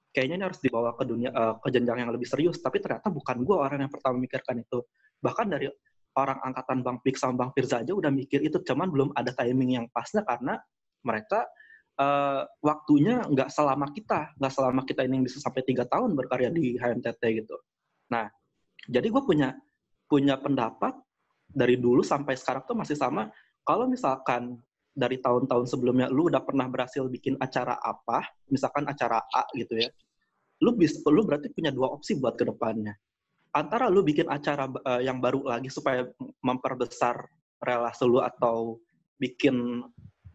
[0.09, 2.57] kayaknya ini harus dibawa ke dunia eh, ke jenjang yang lebih serius.
[2.59, 4.81] Tapi ternyata bukan gue orang yang pertama memikirkan itu.
[5.21, 5.69] Bahkan dari
[6.17, 9.79] orang angkatan Bang Pik sama Bang Firza aja udah mikir itu cuman belum ada timing
[9.79, 10.57] yang pasnya karena
[11.05, 11.45] mereka
[12.01, 16.49] eh, waktunya nggak selama kita nggak selama kita ini yang bisa sampai tiga tahun berkarya
[16.49, 17.55] di HMTT gitu.
[18.09, 18.25] Nah
[18.89, 19.53] jadi gue punya
[20.09, 20.97] punya pendapat
[21.49, 23.29] dari dulu sampai sekarang tuh masih sama
[23.69, 24.57] kalau misalkan
[24.97, 29.89] dari tahun-tahun sebelumnya lu udah pernah berhasil bikin acara apa misalkan acara A gitu ya
[30.65, 32.97] lu bisa lu berarti punya dua opsi buat ke depannya
[33.53, 36.09] antara lu bikin acara eh, yang baru lagi supaya
[36.41, 37.29] memperbesar
[37.61, 38.81] relasi lu atau
[39.21, 39.85] bikin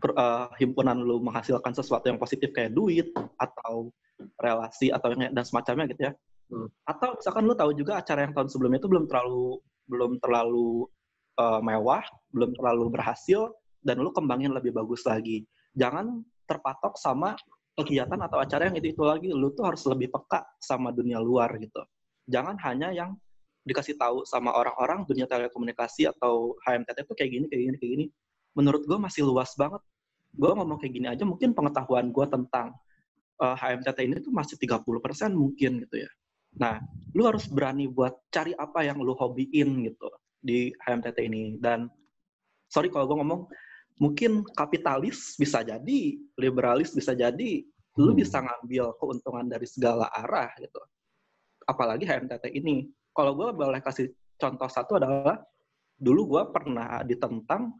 [0.06, 3.90] eh, himpunan lu menghasilkan sesuatu yang positif kayak duit atau
[4.38, 6.12] relasi atau yang dan semacamnya gitu ya.
[6.52, 6.68] Hmm.
[6.86, 10.88] Atau misalkan lu tahu juga acara yang tahun sebelumnya itu belum terlalu belum terlalu
[11.38, 12.04] eh, mewah,
[12.34, 13.52] belum terlalu berhasil
[13.84, 15.44] dan lu kembangin lebih bagus lagi.
[15.74, 17.34] Jangan terpatok sama
[17.74, 19.28] kegiatan atau acara yang itu-itu lagi.
[19.34, 21.82] Lu tuh harus lebih peka sama dunia luar gitu
[22.28, 23.16] jangan hanya yang
[23.64, 28.06] dikasih tahu sama orang-orang dunia telekomunikasi atau HMTT itu kayak gini, kayak gini, kayak gini.
[28.52, 29.80] Menurut gue masih luas banget.
[30.34, 32.76] Gue ngomong kayak gini aja, mungkin pengetahuan gue tentang
[33.40, 36.10] eh, HMTT ini tuh masih 30% mungkin gitu ya.
[36.60, 36.78] Nah,
[37.16, 40.06] lu harus berani buat cari apa yang lu hobiin gitu
[40.44, 41.56] di HMTT ini.
[41.56, 41.88] Dan
[42.68, 43.48] sorry kalau gue ngomong,
[43.96, 47.64] mungkin kapitalis bisa jadi, liberalis bisa jadi,
[47.96, 48.20] lu Hmm.
[48.20, 50.82] bisa ngambil keuntungan dari segala arah gitu
[51.68, 52.88] apalagi HMTT ini.
[53.14, 55.40] Kalau gue boleh kasih contoh satu adalah
[55.94, 57.72] dulu gue pernah ditentang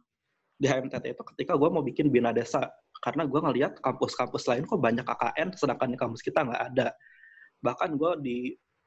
[0.55, 2.63] di HMTT itu ketika gue mau bikin bina desa
[3.03, 6.89] karena gue ngelihat kampus-kampus lain kok banyak KKN sedangkan di kampus kita nggak ada.
[7.61, 8.37] Bahkan gue di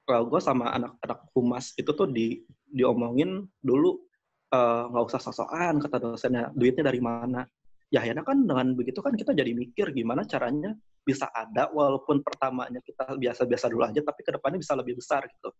[0.07, 2.39] gue sama anak-anak humas itu tuh di
[2.71, 3.99] diomongin dulu
[4.55, 7.43] eh, nggak usah sosokan kata dosennya duitnya dari mana?
[7.91, 10.75] Ya akhirnya kan dengan begitu kan kita jadi mikir gimana caranya
[11.07, 15.51] bisa ada walaupun pertamanya kita biasa-biasa dulu aja tapi ke depannya bisa lebih besar gitu.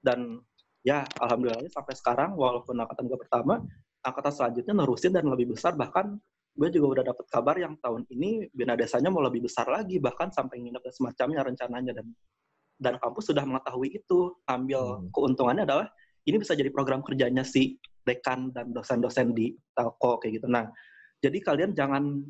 [0.00, 0.40] Dan
[0.84, 3.60] ya alhamdulillah sampai sekarang walaupun angkatan gue pertama
[4.00, 6.16] angkatan selanjutnya nerusin dan lebih besar bahkan
[6.56, 10.32] gue juga udah dapat kabar yang tahun ini bina desanya mau lebih besar lagi bahkan
[10.32, 12.06] sampai nginep dan semacamnya rencananya dan
[12.80, 15.12] dan kampus sudah mengetahui itu ambil hmm.
[15.12, 15.86] keuntungannya adalah
[16.24, 17.76] ini bisa jadi program kerjanya si
[18.08, 20.66] dekan dan dosen-dosen di telco kayak gitu nah
[21.20, 22.24] jadi kalian jangan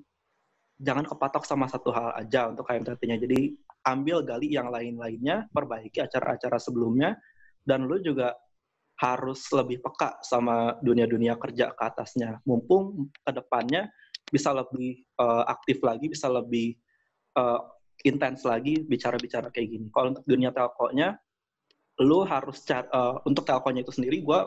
[0.83, 3.55] jangan kepatok sama satu hal aja untuk KMTT-nya jadi
[3.87, 7.17] ambil gali yang lain-lainnya perbaiki acara-acara sebelumnya
[7.65, 8.35] dan lu juga
[9.01, 12.37] harus lebih peka sama dunia-dunia kerja ke atasnya.
[12.45, 13.89] Mumpung ke depannya
[14.29, 16.77] bisa lebih uh, aktif lagi, bisa lebih
[17.41, 17.65] uh,
[18.05, 19.87] intens lagi bicara-bicara kayak gini.
[19.93, 21.17] Kalau untuk dunia telkonya,
[22.01, 24.41] lu harus cari, uh, untuk telkonya itu sendiri, gue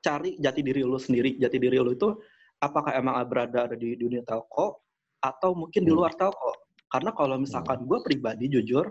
[0.00, 1.36] cari jati diri lu sendiri.
[1.36, 2.14] Jati diri lu itu
[2.62, 4.84] apakah emang berada ada di dunia telko
[5.20, 5.98] atau mungkin di hmm.
[5.98, 6.54] luar telko.
[6.90, 7.86] Karena kalau misalkan hmm.
[7.86, 8.86] gue pribadi jujur,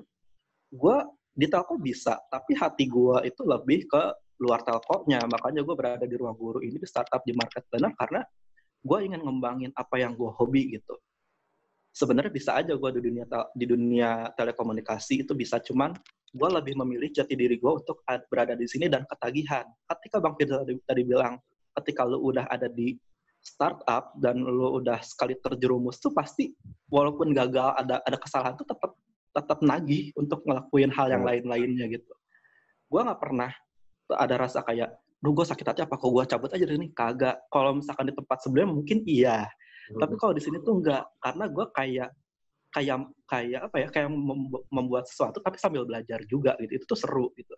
[0.69, 0.97] gue
[1.33, 4.03] di telko bisa, tapi hati gue itu lebih ke
[4.43, 5.23] luar telkomnya.
[5.23, 8.21] Makanya gue berada di ruang guru ini di startup di market planner karena
[8.79, 10.95] gue ingin ngembangin apa yang gue hobi gitu.
[11.99, 15.91] Sebenarnya bisa aja gue di dunia di dunia telekomunikasi itu bisa, cuman
[16.31, 17.99] gue lebih memilih jati diri gue untuk
[18.31, 19.67] berada di sini dan ketagihan.
[19.83, 21.35] Ketika Bang Firza tadi, tadi bilang,
[21.75, 22.95] ketika lu udah ada di
[23.43, 26.55] startup dan lu udah sekali terjerumus tuh pasti
[26.91, 28.91] walaupun gagal ada ada kesalahan tuh tetap
[29.31, 31.29] tetap nagih untuk ngelakuin hal yang hmm.
[31.35, 32.13] lain-lainnya gitu.
[32.89, 33.51] Gue nggak pernah
[34.09, 34.89] ada rasa kayak,
[35.21, 36.89] duh gue sakit hati apa kok gue cabut aja dari sini?
[36.95, 37.45] Kagak.
[37.51, 39.45] Kalau misalkan di tempat sebelumnya mungkin iya.
[39.89, 40.01] Hmm.
[40.05, 41.03] Tapi kalau di sini tuh enggak.
[41.17, 42.09] Karena gue kayak
[42.69, 44.09] kayak kayak apa ya kayak
[44.69, 47.57] membuat sesuatu tapi sambil belajar juga gitu itu tuh seru gitu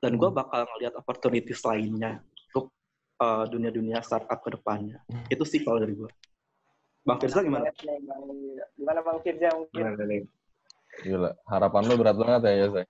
[0.00, 0.40] dan gue hmm.
[0.40, 2.72] bakal ngeliat opportunities lainnya untuk
[3.20, 5.28] uh, dunia-dunia startup ke depannya hmm.
[5.28, 6.08] itu sih kalau dari gue
[7.04, 7.68] bang Firza gimana
[8.72, 10.24] gimana bang Firza mungkin
[10.98, 12.82] Gila, harapan lu berat banget ya, Yose.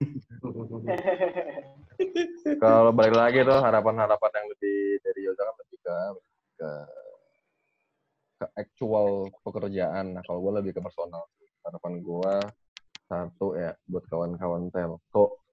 [2.62, 5.96] Kalau balik lagi tuh harapan-harapan yang lebih dari Yoga kan lebih ke
[6.60, 6.70] ke
[8.40, 10.16] ke actual pekerjaan.
[10.16, 11.28] Nah, kalau gue lebih ke personal.
[11.60, 12.34] Harapan gue
[13.04, 15.44] satu ya buat kawan-kawan telco.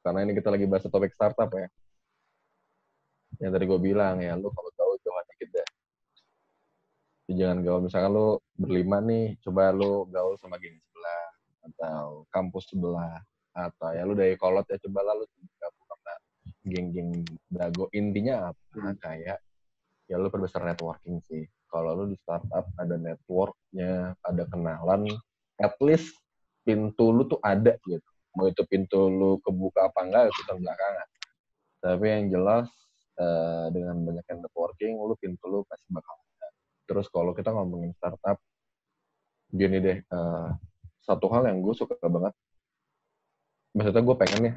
[0.00, 1.68] Karena ini kita lagi bahas topik startup ya.
[3.36, 5.68] Yang tadi gue bilang ya, lu kalau tahu jangan dikit deh.
[7.36, 7.80] Jangan gaul.
[7.84, 11.26] Misalkan lu berlima nih, coba lu gaul sama geng sebelah
[11.62, 13.20] atau kampus sebelah
[13.52, 15.28] atau ya lu dari kolot ya coba lalu
[15.60, 16.12] gabung sama
[16.64, 17.20] geng-geng
[17.52, 18.96] dago intinya apa hmm.
[18.96, 19.38] kayak
[20.08, 25.08] ya lu perbesar networking sih kalau lu di startup ada networknya ada kenalan
[25.56, 26.12] at least
[26.62, 28.04] pintu lu tuh ada gitu.
[28.36, 31.08] Mau itu pintu lu kebuka apa enggak itu belakangan.
[31.82, 32.68] Tapi yang jelas
[33.16, 36.48] uh, dengan banyak networking lu pintu lu pasti bakal ada.
[36.84, 38.36] Terus kalau kita ngomongin startup
[39.52, 40.48] gini deh uh,
[41.04, 42.32] satu hal yang gue suka banget
[43.76, 44.54] maksudnya gue pengen ya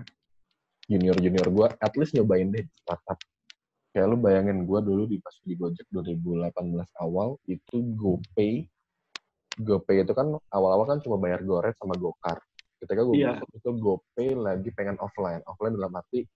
[0.88, 3.20] junior junior gue at least nyobain deh startup
[3.96, 6.52] kayak lu bayangin gue dulu di pas di Gojek 2018
[7.00, 8.68] awal itu GoPay.
[9.56, 12.36] GoPay itu kan awal-awal kan cuma bayar goret sama GoCar
[12.84, 13.40] ketika gue yeah.
[13.40, 15.40] masuk itu GoPay lagi pengen offline.
[15.48, 16.28] Offline dalam arti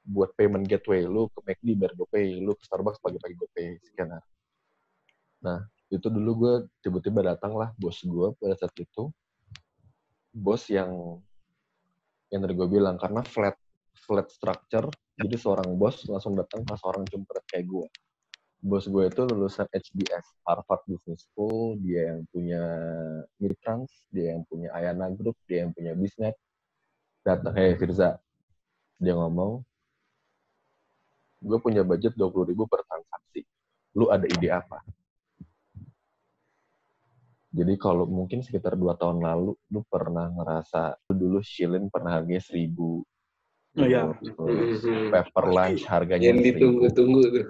[0.00, 4.16] buat payment gateway lu ke McD bayar GoPay lu ke Starbucks pagi-pagi GoPay sekian
[5.44, 5.60] nah
[5.92, 9.12] itu dulu gue tiba-tiba datang lah bos gue pada saat itu.
[10.32, 11.20] Bos yang
[12.32, 13.54] yang tadi gue bilang karena flat
[14.08, 17.86] flat structure jadi seorang bos langsung datang pas orang cempret kayak gue
[18.64, 21.76] bos gue itu lulusan HBS Harvard Business School.
[21.84, 22.62] Dia yang punya
[23.36, 26.32] Mirtrans dia yang punya Ayana Group dia yang punya Bisnet
[27.20, 28.16] datang hey Firza.
[28.96, 29.60] Dia ngomong
[31.44, 33.44] gue punya budget dua puluh ribu per transaksi.
[33.92, 34.80] Lu ada ide apa?
[37.54, 42.42] Jadi kalau mungkin sekitar dua tahun lalu, lu pernah ngerasa lu dulu shilin pernah harganya
[42.42, 43.04] seribu.
[43.74, 44.02] Oh iya.
[45.10, 47.46] Paper lunch harganya Yang ditunggu-tunggu tuh.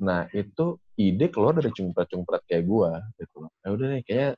[0.00, 3.48] Nah itu ide keluar dari cumpret-cumpret kayak gua gitu.
[3.64, 4.32] Ya udah nih kayak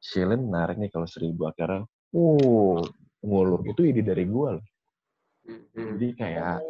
[0.00, 1.84] shilin menarik nih kalau seribu akhirnya.
[2.12, 2.80] Uh,
[3.24, 4.66] ngulur itu ide dari gua loh.
[5.74, 6.64] Jadi kayak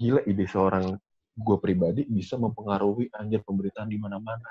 [0.00, 0.96] gila ide seorang
[1.40, 4.48] gue pribadi bisa mempengaruhi anjir pemberitaan di mana-mana.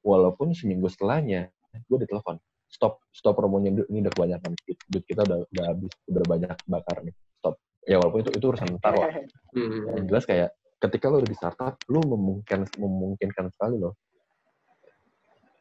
[0.00, 1.52] Walaupun seminggu setelahnya
[1.88, 2.40] gue ditelepon,
[2.70, 7.14] stop stop promonya ini udah kebanyakan duit kita udah udah habis udah banyak bakar nih.
[7.42, 7.58] Stop.
[7.84, 9.10] Ya walaupun itu itu urusan ntar lah.
[9.50, 9.98] Hmm.
[9.98, 13.98] yang jelas kayak ketika lo udah di startup lo memungkinkan memungkinkan sekali lo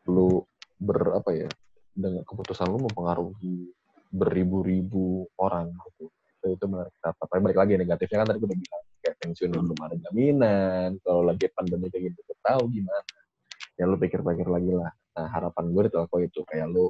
[0.06, 0.46] lo
[0.78, 1.50] ber apa ya
[1.90, 3.74] dengan keputusan lo mempengaruhi
[4.14, 6.14] beribu-ribu orang gitu.
[6.46, 7.26] Itu menarik startup.
[7.26, 10.90] Tapi balik lagi negatifnya kan tadi gue udah bilang kayak pensiun belum ada jaminan.
[11.02, 13.10] Kalau lagi pandemi kayak gitu tahu gimana.
[13.74, 16.88] Ya lu pikir-pikir lagi lah nah harapan gue di telco itu kayak lu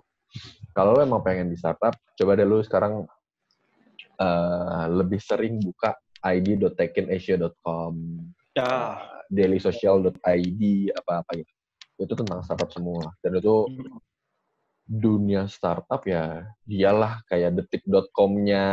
[0.76, 3.08] kalau lu emang pengen di startup coba deh lu sekarang
[4.20, 7.94] eh, lebih sering buka id.tekinasia.com
[8.58, 9.00] Ya.
[9.32, 10.62] dailysocial.id
[10.92, 11.54] apa-apa gitu.
[12.02, 13.14] Itu tentang startup semua.
[13.24, 14.02] Dan itu Hmm.
[14.90, 18.66] dunia startup ya dialah kayak detik.com-nya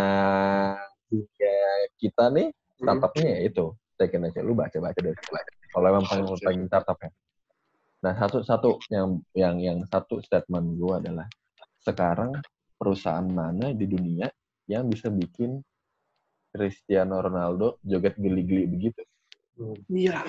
[1.13, 1.57] dunia
[2.01, 2.49] kita nih
[2.81, 5.13] startupnya ya itu tekin aja lu baca baca dari
[5.71, 7.13] kalau emang pengen pengen startup ya
[8.07, 11.27] nah satu satu yang yang yang satu statement gue adalah
[11.83, 12.39] sekarang
[12.79, 14.31] perusahaan mana di dunia
[14.71, 15.59] yang bisa bikin
[16.55, 19.03] Cristiano Ronaldo joget geli-geli begitu
[19.89, 20.21] Iya.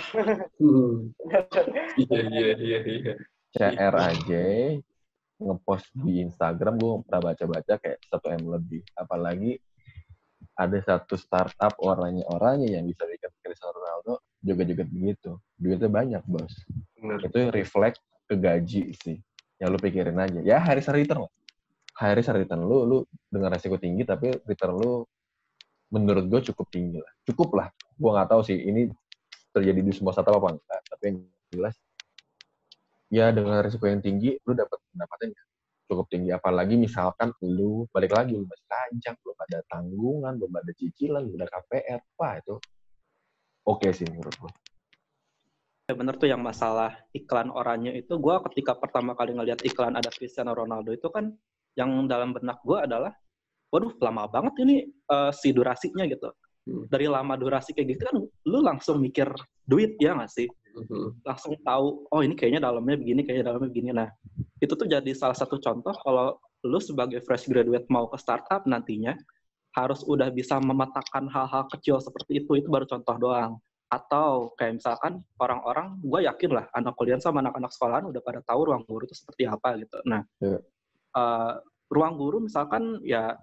[1.98, 3.14] Iya iya iya iya.
[3.52, 4.44] CR aja
[5.38, 9.60] ngepost di Instagram gue pernah baca-baca kayak satu m lebih apalagi
[10.58, 16.54] ada satu startup orangnya orangnya yang bisa bikin Cristiano Ronaldo juga-juga begitu duitnya banyak bos.
[16.98, 17.22] Benar.
[17.26, 19.18] itu reflect ke gaji sih
[19.58, 20.40] yang lu pikirin aja.
[20.46, 21.34] Ya hari return lah.
[21.98, 22.98] Hari return lu lu
[23.30, 25.06] dengan resiko tinggi tapi return lu
[25.90, 27.14] menurut gue cukup tinggi lah.
[27.26, 27.68] Cukup lah.
[27.98, 28.90] Gue nggak tahu sih ini
[29.50, 31.18] terjadi di semua startup apa enggak tapi yang
[31.50, 31.76] jelas
[33.10, 35.48] ya dengan resiko yang tinggi lu dapat pendapatan yang
[35.90, 36.30] cukup tinggi.
[36.30, 41.40] Apalagi misalkan lu balik lagi lu masih lajang belum ada tanggungan belum ada cicilan belum
[41.42, 42.56] ada KPR wah itu
[43.68, 44.54] oke sih menurut gue
[45.88, 50.12] Ya bener tuh yang masalah iklan oranye itu gue ketika pertama kali ngelihat iklan ada
[50.12, 51.32] Cristiano Ronaldo itu kan
[51.80, 53.16] yang dalam benak gue adalah
[53.72, 56.28] waduh lama banget ini eh, si durasinya gitu
[56.68, 56.84] Hmm.
[56.92, 59.32] dari lama durasi kayak gitu kan lu langsung mikir
[59.64, 61.24] duit ya nggak sih Mhm.
[61.24, 64.12] langsung tahu oh ini kayaknya dalamnya begini kayaknya dalamnya begini nah
[64.60, 66.36] itu tuh jadi salah satu contoh kalau
[66.68, 69.16] lu sebagai fresh graduate mau ke startup nantinya
[69.78, 73.62] harus udah bisa memetakan hal-hal kecil seperti itu itu baru contoh doang.
[73.88, 78.74] Atau kayak misalkan orang-orang gue yakin lah anak kuliah sama anak-anak sekolahan udah pada tahu
[78.74, 80.02] ruang guru itu seperti apa gitu.
[80.10, 80.60] Nah Iya.
[81.14, 81.54] eh,
[81.94, 83.38] ruang guru misalkan ya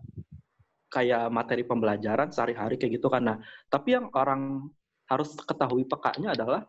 [0.90, 3.22] kayak materi pembelajaran sehari-hari kayak gitu kan.
[3.24, 3.36] Nah
[3.70, 4.68] tapi yang orang
[5.08, 6.66] harus ketahui pekanya adalah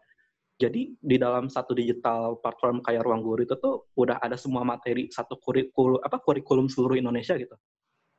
[0.56, 5.12] jadi di dalam satu digital platform kayak ruang guru itu tuh udah ada semua materi
[5.12, 7.60] satu kurikulum apa kurikulum seluruh Indonesia gitu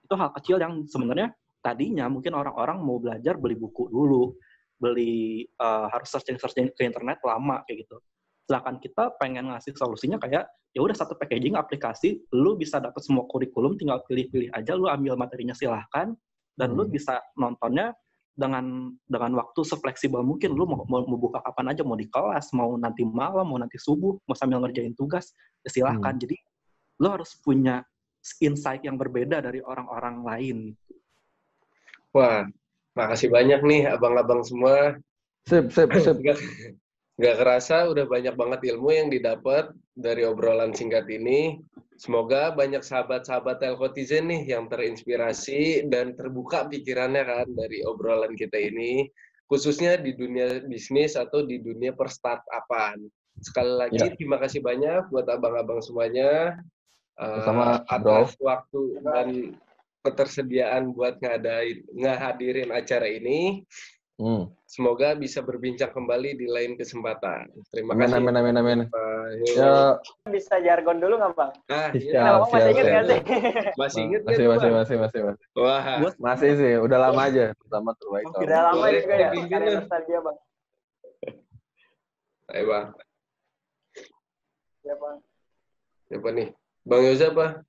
[0.07, 4.39] itu hal kecil yang sebenarnya tadinya mungkin orang-orang mau belajar beli buku dulu
[4.79, 7.99] beli eh, harus searching searching ke internet lama kayak gitu.
[8.47, 10.47] Sedangkan kita pengen ngasih solusinya kayak
[10.77, 15.19] ya udah satu packaging aplikasi lu bisa dapat semua kurikulum tinggal pilih-pilih aja lu ambil
[15.19, 16.15] materinya silahkan
[16.55, 16.93] dan lu Hmm.
[16.93, 17.97] bisa nontonnya
[18.37, 20.53] dengan dengan waktu sefleksibel mungkin.
[20.53, 23.81] Lu mau, mau, mau buka kapan aja mau di kelas mau nanti malam mau nanti
[23.81, 25.33] subuh mau sambil ngerjain tugas
[25.65, 26.15] ya silahkan.
[26.21, 26.37] Jadi
[27.01, 27.81] lu harus punya
[28.41, 30.59] insight yang berbeda dari orang-orang lain
[32.17, 32.49] Wah,
[32.97, 34.97] makasih banyak nih abang-abang semua.
[35.45, 36.41] sip sip sip Gak,
[37.21, 41.61] gak kerasa udah banyak banget ilmu yang didapat dari obrolan singkat ini.
[41.97, 49.09] Semoga banyak sahabat-sahabat Telkotizen nih yang terinspirasi dan terbuka pikirannya kan dari obrolan kita ini.
[49.49, 53.01] Khususnya di dunia bisnis atau di dunia perstartupan.
[53.41, 54.13] Sekali lagi Ya.
[54.13, 56.57] terima kasih banyak buat abang-abang semuanya.
[57.17, 59.29] Eh, Sama-sama, atas waktu dan
[60.07, 63.67] ketersediaan buat ngadain ngehadirin acara ini.
[64.17, 64.49] Hmm.
[64.65, 67.53] Semoga bisa berbincang kembali di lain kesempatan.
[67.69, 68.17] Terima amin kasih.
[68.17, 69.29] amin amin amin Pak.
[69.45, 69.53] Yo.
[69.61, 69.75] ya
[70.33, 71.53] Bisa jargon dulu nggak bang?
[71.69, 72.21] Ah, iya.
[72.25, 73.21] Nah, masih inget nggak sih?
[73.77, 75.85] Masih inget nggak masih tuh, masih masih masih masih Wah,
[76.17, 78.33] masih sih udah lama aja pertama terbaik Oke.
[78.33, 78.45] tahun.
[78.49, 79.29] Udah lama Boleh, juga ya.
[79.37, 80.37] Karya nostalgia bang.
[82.47, 82.87] ayo Bang.
[84.81, 85.17] Ya bang.
[86.09, 86.49] Siapa nih?
[86.87, 87.67] Bang Yoza apa?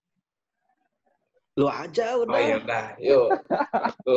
[1.58, 2.86] lu aja Oh udah iya, udah.
[3.02, 3.28] Yuk.
[3.50, 4.14] Satu,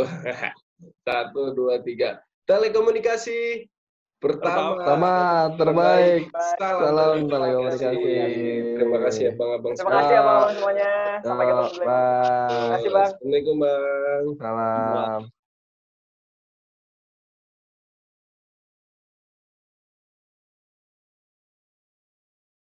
[1.09, 2.21] Satu, dua, tiga.
[2.45, 3.65] Telekomunikasi
[4.21, 4.77] pertama.
[4.77, 5.13] Pertama
[5.57, 6.29] terbaik.
[6.61, 8.13] Salam, Salam telekomunikasi.
[8.77, 10.91] Terima kasih abang-abang Terima kasih ya bang semuanya.
[11.25, 11.81] Sampai ketemu lagi.
[11.81, 13.09] Terima kasih, Bang.
[13.09, 14.25] Assalamualaikum Bang.
[14.37, 15.40] Salam.